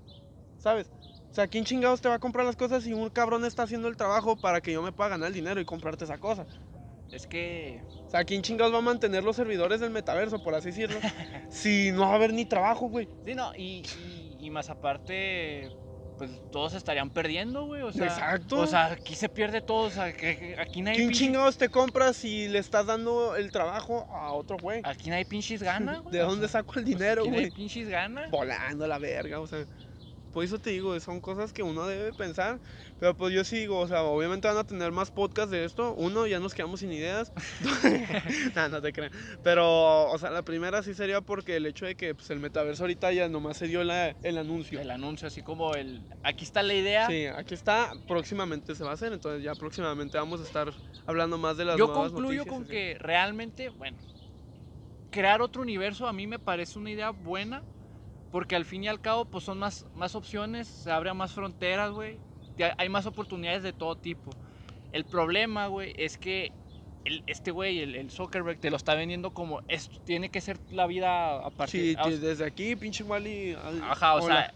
[0.59, 0.91] ¿Sabes?
[1.31, 3.89] O sea, ¿quién chingados te va a comprar las cosas si un cabrón está haciendo
[3.89, 6.47] el trabajo para que yo me pueda ganar el dinero y comprarte esa cosa?
[7.13, 10.69] Es que O sea, ¿quién chingados va a mantener los servidores del metaverso, por así
[10.71, 10.99] decirlo?
[11.51, 13.09] si no va a haber ni trabajo, güey.
[13.25, 15.71] Sí, no, y, y- y más aparte,
[16.17, 17.83] pues todos estarían perdiendo, güey.
[17.83, 18.61] O sea, Exacto.
[18.61, 19.87] O sea, aquí se pierde todo.
[19.87, 24.07] O sea, aquí nadie ¿Quién pinche- chingados te compra si le estás dando el trabajo
[24.13, 24.81] a otro güey?
[24.85, 26.13] Aquí nadie pinches gana, güey.
[26.13, 27.53] ¿De dónde saco el dinero, aquí nadie güey?
[27.55, 28.29] pinches gana.
[28.31, 29.65] Volando la verga, o sea.
[30.39, 32.61] Por eso te digo, son cosas que uno debe pensar.
[33.01, 35.95] Pero pues yo sí digo, o sea, obviamente van a tener más podcasts de esto.
[35.95, 37.33] Uno, ya nos quedamos sin ideas.
[38.55, 39.11] no, no te crean.
[39.43, 42.85] Pero, o sea, la primera sí sería porque el hecho de que pues, el metaverso
[42.85, 44.79] ahorita ya nomás se dio la- el anuncio.
[44.81, 46.07] El anuncio, así como el.
[46.23, 47.09] Aquí está la idea.
[47.09, 50.73] Sí, aquí está, próximamente se va a hacer, entonces ya próximamente vamos a estar
[51.05, 52.73] hablando más de las Yo concluyo noticias, con así.
[52.73, 53.99] que realmente, bueno,
[55.11, 57.65] crear otro universo a mí me parece una idea buena.
[58.31, 61.91] Porque al fin y al cabo, pues son más, más opciones, se abren más fronteras,
[61.93, 62.21] güey.
[62.77, 64.31] Hay más oportunidades de todo tipo.
[64.93, 66.53] El problema, güey, es que
[67.05, 70.59] el- este güey, el, el Zuckerberg, te lo está vendiendo como esto tiene que ser
[70.71, 73.55] la vida a partir Sí, sí, desde aquí, pinche Wally.
[73.55, 74.35] al- Ajá, o hola.
[74.35, 74.55] sea,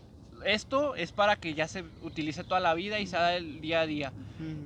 [0.52, 3.82] esto es para que ya se utilice toda la vida y se haga el día
[3.82, 4.12] a día.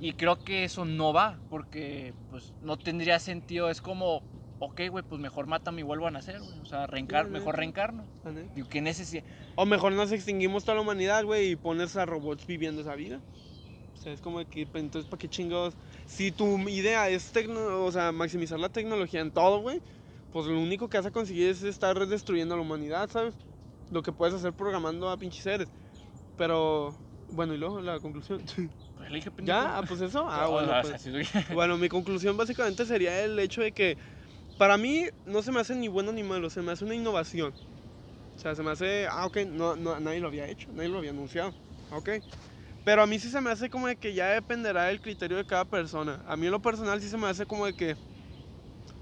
[0.01, 3.69] Y creo que eso no va, porque pues no tendría sentido.
[3.71, 4.23] Es como,
[4.59, 6.59] ok, güey, pues mejor mátame y vuelvo a nacer, güey.
[6.61, 8.07] O sea, reencar, mejor reencarno.
[8.55, 9.25] Digo, ¿qué necesidad?
[9.55, 13.21] O mejor nos extinguimos toda la humanidad, güey, y pones a robots viviendo esa vida.
[13.95, 15.75] O sea, es como que, pues, entonces, ¿para qué chingados?
[16.07, 19.81] Si tu idea es tecno, o sea, maximizar la tecnología en todo, güey,
[20.33, 23.35] pues lo único que vas a conseguir es estar destruyendo a la humanidad, ¿sabes?
[23.91, 25.69] Lo que puedes hacer programando a pinches seres.
[26.37, 26.95] Pero,
[27.29, 28.43] bueno, y luego la conclusión.
[28.97, 29.27] Pues.
[29.43, 29.77] ¿Ya?
[29.77, 30.27] Ah, pues eso.
[30.27, 31.07] Ah, bueno, pues.
[31.55, 33.99] Bueno, mi conclusión básicamente sería el hecho de que
[34.57, 37.57] para mí no se me hace ni bueno ni malo, se me hace una innovación.
[38.37, 40.99] O sea, se me hace, ah, ok, no, no, nadie lo había hecho, nadie lo
[40.99, 41.57] había anunciado,
[41.91, 42.11] ok.
[42.85, 45.47] Pero a mí sí se me hace como de que ya dependerá del criterio de
[45.47, 46.23] cada persona.
[46.27, 47.99] A mí en lo personal sí se me hace como de que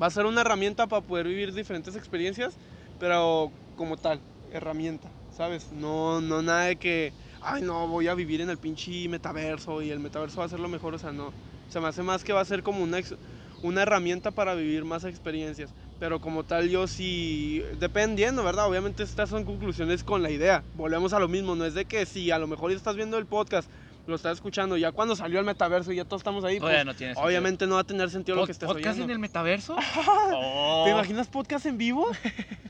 [0.01, 2.59] va a ser una herramienta para poder vivir diferentes experiencias,
[2.99, 5.71] pero como tal, herramienta, ¿sabes?
[5.73, 9.91] No, no nada de que, ay, no, voy a vivir en el pinche metaverso y
[9.91, 11.35] el metaverso va a ser lo mejor, o sea, no.
[11.67, 13.17] Se me hace más que va a ser como una, ex-
[13.65, 15.71] una herramienta para vivir más experiencias.
[15.99, 18.69] Pero como tal, yo sí, dependiendo, ¿verdad?
[18.69, 20.63] Obviamente estas son conclusiones con la idea.
[20.75, 23.25] Volvemos a lo mismo, no es de que si a lo mejor estás viendo el
[23.25, 23.71] podcast,
[24.07, 26.95] lo estás escuchando, ya cuando salió el metaverso y ya todos estamos ahí, pues, no
[26.95, 27.27] tiene sentido.
[27.27, 29.05] obviamente no va a tener sentido lo que estés ¿Podcast oyendo.
[29.05, 29.77] en el metaverso?
[30.35, 32.07] oh, ¿Te imaginas podcast en vivo?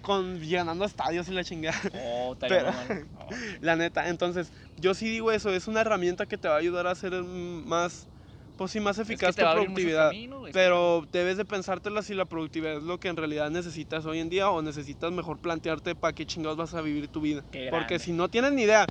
[0.01, 1.81] Con llenando estadios y la chingada.
[1.93, 2.71] Oh, Pero-.
[2.71, 3.35] Oh.
[3.61, 6.87] La neta, entonces, yo sí digo eso, es una herramienta que te va a ayudar
[6.87, 8.07] a mm, más,
[8.57, 10.13] pues sí, más Es que eficaz te tu productividad.
[10.53, 14.29] Pero debes de pensártela si la productividad es lo que en realidad necesitas hoy en
[14.29, 17.45] día o necesitas mejor plantearte para qué chingados vas a vivir tu vida.
[17.71, 18.87] Porque si no tienes ni idea,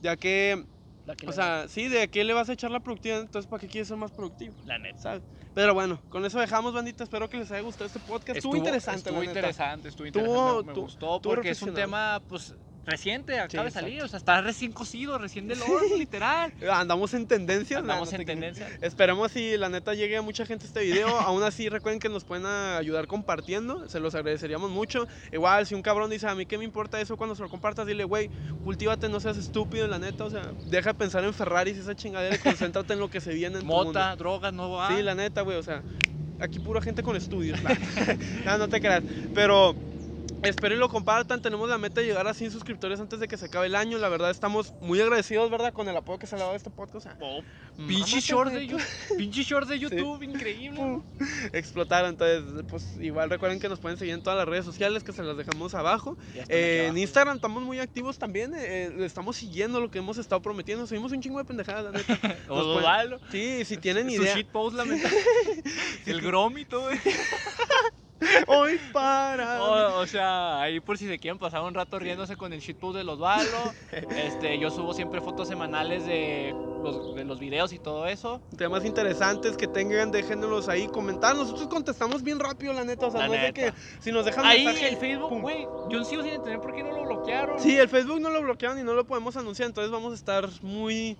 [0.00, 0.64] ya que,
[1.26, 3.88] o sea, sí, de qué le vas a echar la productividad, entonces ¿para qué quieres
[3.88, 4.54] ser más productivo?
[4.64, 4.98] la neta.
[4.98, 5.22] ¿Sabes?
[5.54, 7.02] Pero bueno, con eso dejamos, bandita.
[7.02, 8.36] Espero que les haya gustado este podcast.
[8.36, 9.30] Estuvo, interesante, Estuvo la neta.
[9.40, 10.66] interesante, estuvo Estuvo- interesante.
[10.66, 12.54] Me, me gustó estuvo porque es un tema, pues,
[12.88, 13.86] reciente, acaba de exacto.
[13.86, 16.52] salir, o sea, está recién cocido, recién del horno, literal.
[16.70, 17.82] Andamos en tendencias.
[17.82, 18.68] nah, Andamos no te en tendencia.
[18.80, 21.08] Esperemos si la neta llegue a mucha gente este video.
[21.20, 23.88] Aún así, recuerden que nos pueden ayudar compartiendo.
[23.88, 25.06] Se los agradeceríamos mucho.
[25.32, 27.86] Igual, si un cabrón dice, a mí qué me importa eso cuando se lo compartas,
[27.86, 28.30] dile, güey,
[28.64, 30.24] cultívate, no seas estúpido, la neta.
[30.24, 33.32] O sea, deja de pensar en Ferraris esa chingadera y concéntrate en lo que se
[33.32, 33.66] viene en.
[33.66, 34.88] Mota, drogas, no va.
[34.88, 35.82] Sí, la neta, güey, o sea,
[36.40, 37.58] aquí pura gente con estudios.
[38.44, 39.02] no, no te creas.
[39.34, 39.74] Pero
[40.42, 41.42] espero y lo compartan.
[41.42, 43.98] Tenemos la meta de llegar a 100 suscriptores antes de que se acabe el año.
[43.98, 45.72] La verdad, estamos muy agradecidos, ¿verdad?
[45.72, 46.96] Con el apoyo que se le ha dado a este podcast.
[46.96, 47.40] O sea, Oh,
[47.86, 48.76] pinche shorts de
[49.18, 51.00] pinche shorts de YouTube, increíble.
[51.52, 52.10] Explotaron.
[52.10, 55.22] Entonces, pues igual recuerden que nos pueden seguir en todas las redes sociales que se
[55.22, 56.16] las dejamos abajo.
[56.48, 56.98] Eh, en.
[56.98, 58.52] Instagram estamos muy activos también.
[58.56, 60.86] eh, le estamos siguiendo lo que hemos estado prometiendo.
[60.86, 62.18] Subimos un chingo de pendejadas, la neta.
[62.48, 63.18] O pueden-.
[63.30, 64.34] Sí, si tienen Su idea.
[64.36, 65.16] shitpost lamentable.
[66.06, 66.98] El grómito, güey.
[68.46, 69.58] Hoy para.
[69.68, 72.96] O, o sea, ahí por si se quieren pasar un rato riéndose con el shitpost
[72.96, 73.72] de los Osvaldo.
[74.10, 78.40] Este, yo subo siempre fotos semanales de los, de los videos y todo eso.
[78.56, 81.36] temas interesantes que tengan, déjenlos ahí comentar.
[81.36, 83.06] Nosotros contestamos bien rápido, la neta.
[83.06, 83.52] O sea, La no neta.
[83.52, 85.66] que si nos dejan Ahí mensaje- el Facebook, güey.
[85.90, 87.58] Yo sigo sin entender por qué no lo bloquearon.
[87.58, 89.68] Sí, el Facebook no lo bloquearon y no lo podemos anunciar.
[89.68, 91.16] Entonces vamos a estar muy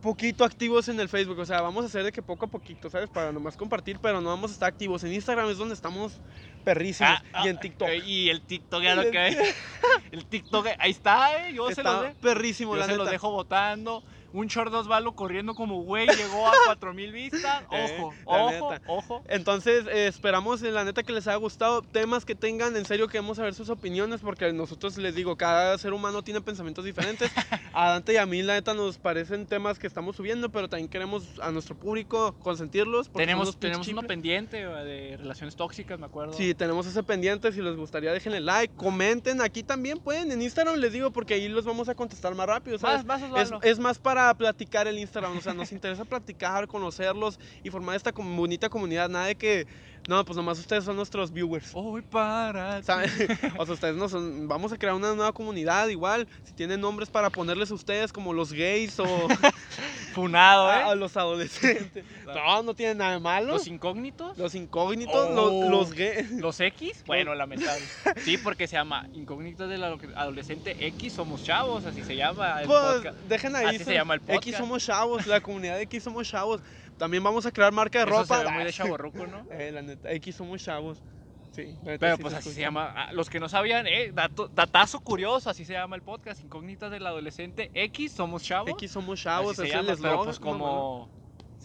[0.00, 1.38] poquito activos en el Facebook.
[1.38, 3.08] O sea, vamos a hacer de que poco a poquito, ¿sabes?
[3.10, 5.02] Para nomás compartir, pero no vamos a estar activos.
[5.04, 6.20] En Instagram es donde estamos
[6.64, 7.12] perrísimos.
[7.12, 7.88] Ah, ah, y en TikTok.
[7.88, 9.54] eh, Y el TikTok ya lo que
[10.12, 11.52] El TikTok, ahí está, eh.
[11.54, 12.14] Yo se lo dejo.
[12.20, 13.02] perrísimo, Yo la se neta.
[13.04, 14.02] los dejo votando.
[14.32, 17.64] Un short de Osvaldo corriendo como güey, llegó a 4000 vistas.
[17.78, 18.82] Eh, Ojo, la ojo, neta.
[18.86, 19.22] ojo.
[19.28, 21.82] Entonces, eh, esperamos, eh, la neta, que les haya gustado.
[21.82, 25.92] Temas que tengan, en serio, queremos saber sus opiniones, porque nosotros les digo, cada ser
[25.92, 27.30] humano tiene pensamientos diferentes.
[27.74, 30.88] a Dante y a mí, la neta, nos parecen temas que estamos subiendo, pero también
[30.88, 33.10] queremos a nuestro público consentirlos.
[33.12, 36.32] Tenemos, tenemos uno pendiente eh, de relaciones tóxicas, me acuerdo.
[36.32, 37.52] Sí, tenemos ese pendiente.
[37.52, 39.40] Si les gustaría, déjenle like, comenten.
[39.40, 42.78] Aquí también pueden, en Instagram les digo, porque ahí los vamos a contestar más rápido,
[42.78, 43.04] ¿sabes?
[43.04, 47.38] Más, más Es, es más para platicar el Instagram, o sea, nos interesa platicar, conocerlos
[47.62, 49.08] y formar esta bonita comunidad.
[49.08, 49.66] Nada de que,
[50.08, 51.70] no, pues nomás ustedes son nuestros viewers.
[51.74, 52.82] Hoy para.
[52.82, 53.10] ¿saben?
[53.58, 54.48] O sea, ustedes no son.
[54.48, 56.26] Vamos a crear una nueva comunidad igual.
[56.44, 59.06] Si tienen nombres para ponerles a ustedes como los gays o
[60.14, 60.96] Funado, a, a ¿eh?
[60.96, 62.04] los adolescentes.
[62.26, 63.48] No, no tienen nada de malo.
[63.52, 64.36] Los incógnitos.
[64.38, 65.60] Los incógnitos, Oh.
[65.68, 66.30] los, los gays.
[66.32, 67.84] Los X, bueno, lamentable.
[68.24, 72.66] Sí, porque se llama Incógnitos del ado- Adolescente X Somos Chavos, así se llama el
[72.66, 73.16] Pues podcast.
[73.28, 73.66] dejen ahí.
[73.76, 74.58] Así se llama el X podcast.
[74.58, 76.60] somos chavos, la comunidad de X somos chavos.
[76.98, 78.38] También vamos a crear marca de Eso ropa.
[78.38, 79.46] se ve muy de chavorruco, ¿no?
[79.50, 81.02] Eh, la neta, X somos chavos.
[81.50, 82.92] Sí, la neta Pero sí pues así se llama.
[82.94, 86.40] Ah, Los que no sabían, eh, dato- datazo curioso, así se llama el podcast.
[86.42, 88.70] Incógnitas del Adolescente X Somos Chavos.
[88.72, 91.10] X somos así chavos, se es llama, el pero eslogan, pues no como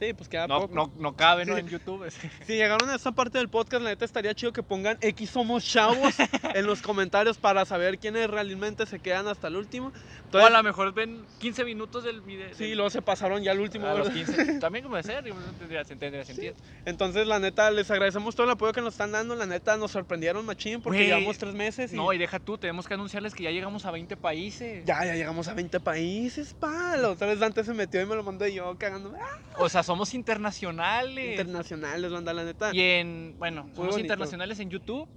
[0.04, 0.76] Sí, pues queda no, poco.
[0.76, 1.58] no, no cabe, ¿no?
[1.58, 2.10] En YouTube.
[2.46, 5.64] Si llegaron a esta parte del podcast, la neta estaría chido que pongan X somos
[5.66, 6.14] chavos
[6.56, 9.88] en los comentarios para saber quiénes realmente se quedan hasta el último.
[9.88, 12.54] o a Entonces, lo mejor ven 15 minutos del video.
[12.54, 13.88] sí, luego se pasaron ya al último.
[13.88, 14.26] a los ¿verdad?
[14.36, 14.54] 15.
[14.60, 15.24] También como de ser,
[15.60, 16.54] tendría, tendría sentido.
[16.86, 19.36] Entonces, la neta, les agradecemos todo el apoyo que nos están dando.
[19.36, 22.58] La neta, nos sorprendieron machín porque Güey, llevamos tres meses y No, y deja tú,
[22.58, 24.84] tenemos que anunciarles que ya llegamos a 20 países.
[24.86, 26.98] ya, ya llegamos a 20 países, pa.
[26.98, 29.14] La otra vez Dante se metió y me lo mandé yo cagando.
[29.58, 31.32] O sea, somos internacionales.
[31.32, 32.72] Internacionales, banda, la neta.
[32.74, 34.00] Y en, bueno, somos bonito.
[34.00, 35.08] internacionales en YouTube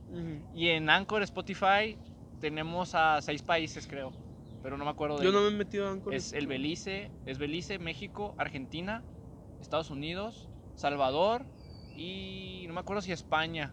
[0.55, 1.99] y en Anchor, Spotify,
[2.41, 4.12] tenemos a seis países, creo.
[4.62, 6.14] Pero no me acuerdo de Yo no me he metido a Anchor.
[6.14, 9.03] Es el Belice, es Belice, México, Argentina,
[9.61, 11.47] Estados Unidos, Salvador
[11.97, 13.72] y no me acuerdo si España.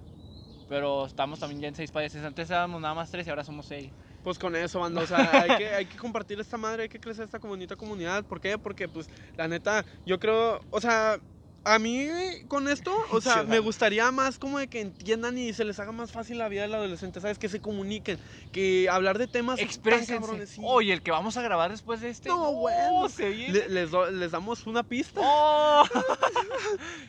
[0.69, 2.23] Pero estamos también ya en seis países.
[2.23, 3.91] Antes éramos nada más tres y ahora somos seis.
[4.23, 6.99] Pues con eso, banda, o sea, hay que, hay que compartir esta madre, hay que
[6.99, 8.23] crecer esta bonita comunidad.
[8.23, 8.57] ¿Por qué?
[8.57, 11.19] Porque, pues, la neta, yo creo, o sea,
[11.65, 12.09] a mí
[12.49, 15.79] con esto, o sea, Sí, me gustaría más como de que entiendan y se les
[15.79, 17.37] haga más fácil la vida del adolescente, ¿sabes?
[17.39, 18.19] Que se comuniquen,
[18.51, 19.59] que hablar de temas
[20.07, 20.61] cabrones, sí.
[20.63, 22.27] Oye, el que vamos a grabar después de este.
[22.27, 23.07] No, bueno.
[23.07, 23.53] se viene.
[23.53, 25.21] Le- les, do- les damos una pista.
[25.23, 25.83] ¡Oh!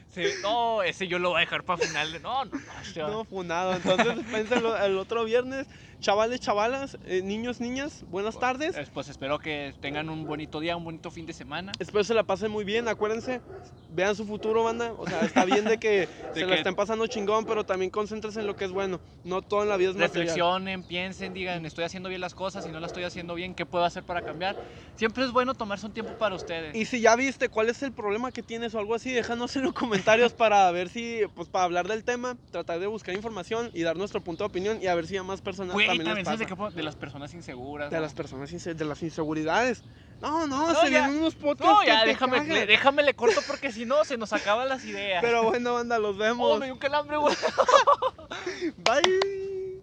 [0.09, 2.21] Sí, no, ese yo lo voy a dejar para final de.
[2.21, 2.81] No, no, no.
[2.83, 3.75] este No, funado.
[3.75, 5.67] Entonces, pénsenlo el otro viernes.
[6.01, 8.77] Chavales, chavalas, eh, niños, niñas, buenas tardes.
[8.93, 11.73] Pues espero que tengan un bonito día, un bonito fin de semana.
[11.79, 13.41] Espero se la pasen muy bien, acuérdense,
[13.89, 14.93] vean su futuro, banda.
[14.99, 18.41] O sea, está bien de que se la que- estén pasando chingón, pero también concéntrense
[18.41, 19.01] en lo que es bueno.
[19.23, 20.27] No todo en la vida es material.
[20.27, 23.65] Reflexionen, piensen, digan, estoy haciendo bien las cosas, si no las estoy haciendo bien, ¿qué
[23.65, 24.57] puedo hacer para cambiar?
[24.97, 26.77] Siempre es bueno tomarse un tiempo para ustedes.
[26.77, 29.63] Y si ya viste cuál es el problema que tienes o algo así, déjanos en
[29.63, 29.73] los
[30.15, 33.97] comentarios para ver si, pues para hablar del tema, tratar de buscar información y dar
[33.97, 36.83] nuestro punto de opinión y a ver si a más personas Güey, también, también de,
[36.83, 37.91] las personas inseguras.
[37.91, 38.03] De ¿no?
[38.03, 39.83] las personas, inse- de las inseguridades.
[40.21, 41.01] No, no, No, se ya.
[41.07, 44.33] vienen unos podcasts No, ya, déjame, le, déjame le corto porque si no se nos
[44.33, 45.23] acaban las ideas.
[45.23, 46.51] Pero bueno, banda, los vemos.
[46.51, 47.35] Oh, me dio un calambre, güey.
[48.79, 49.83] Bye.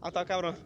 [0.00, 0.56] Hasta cabrón.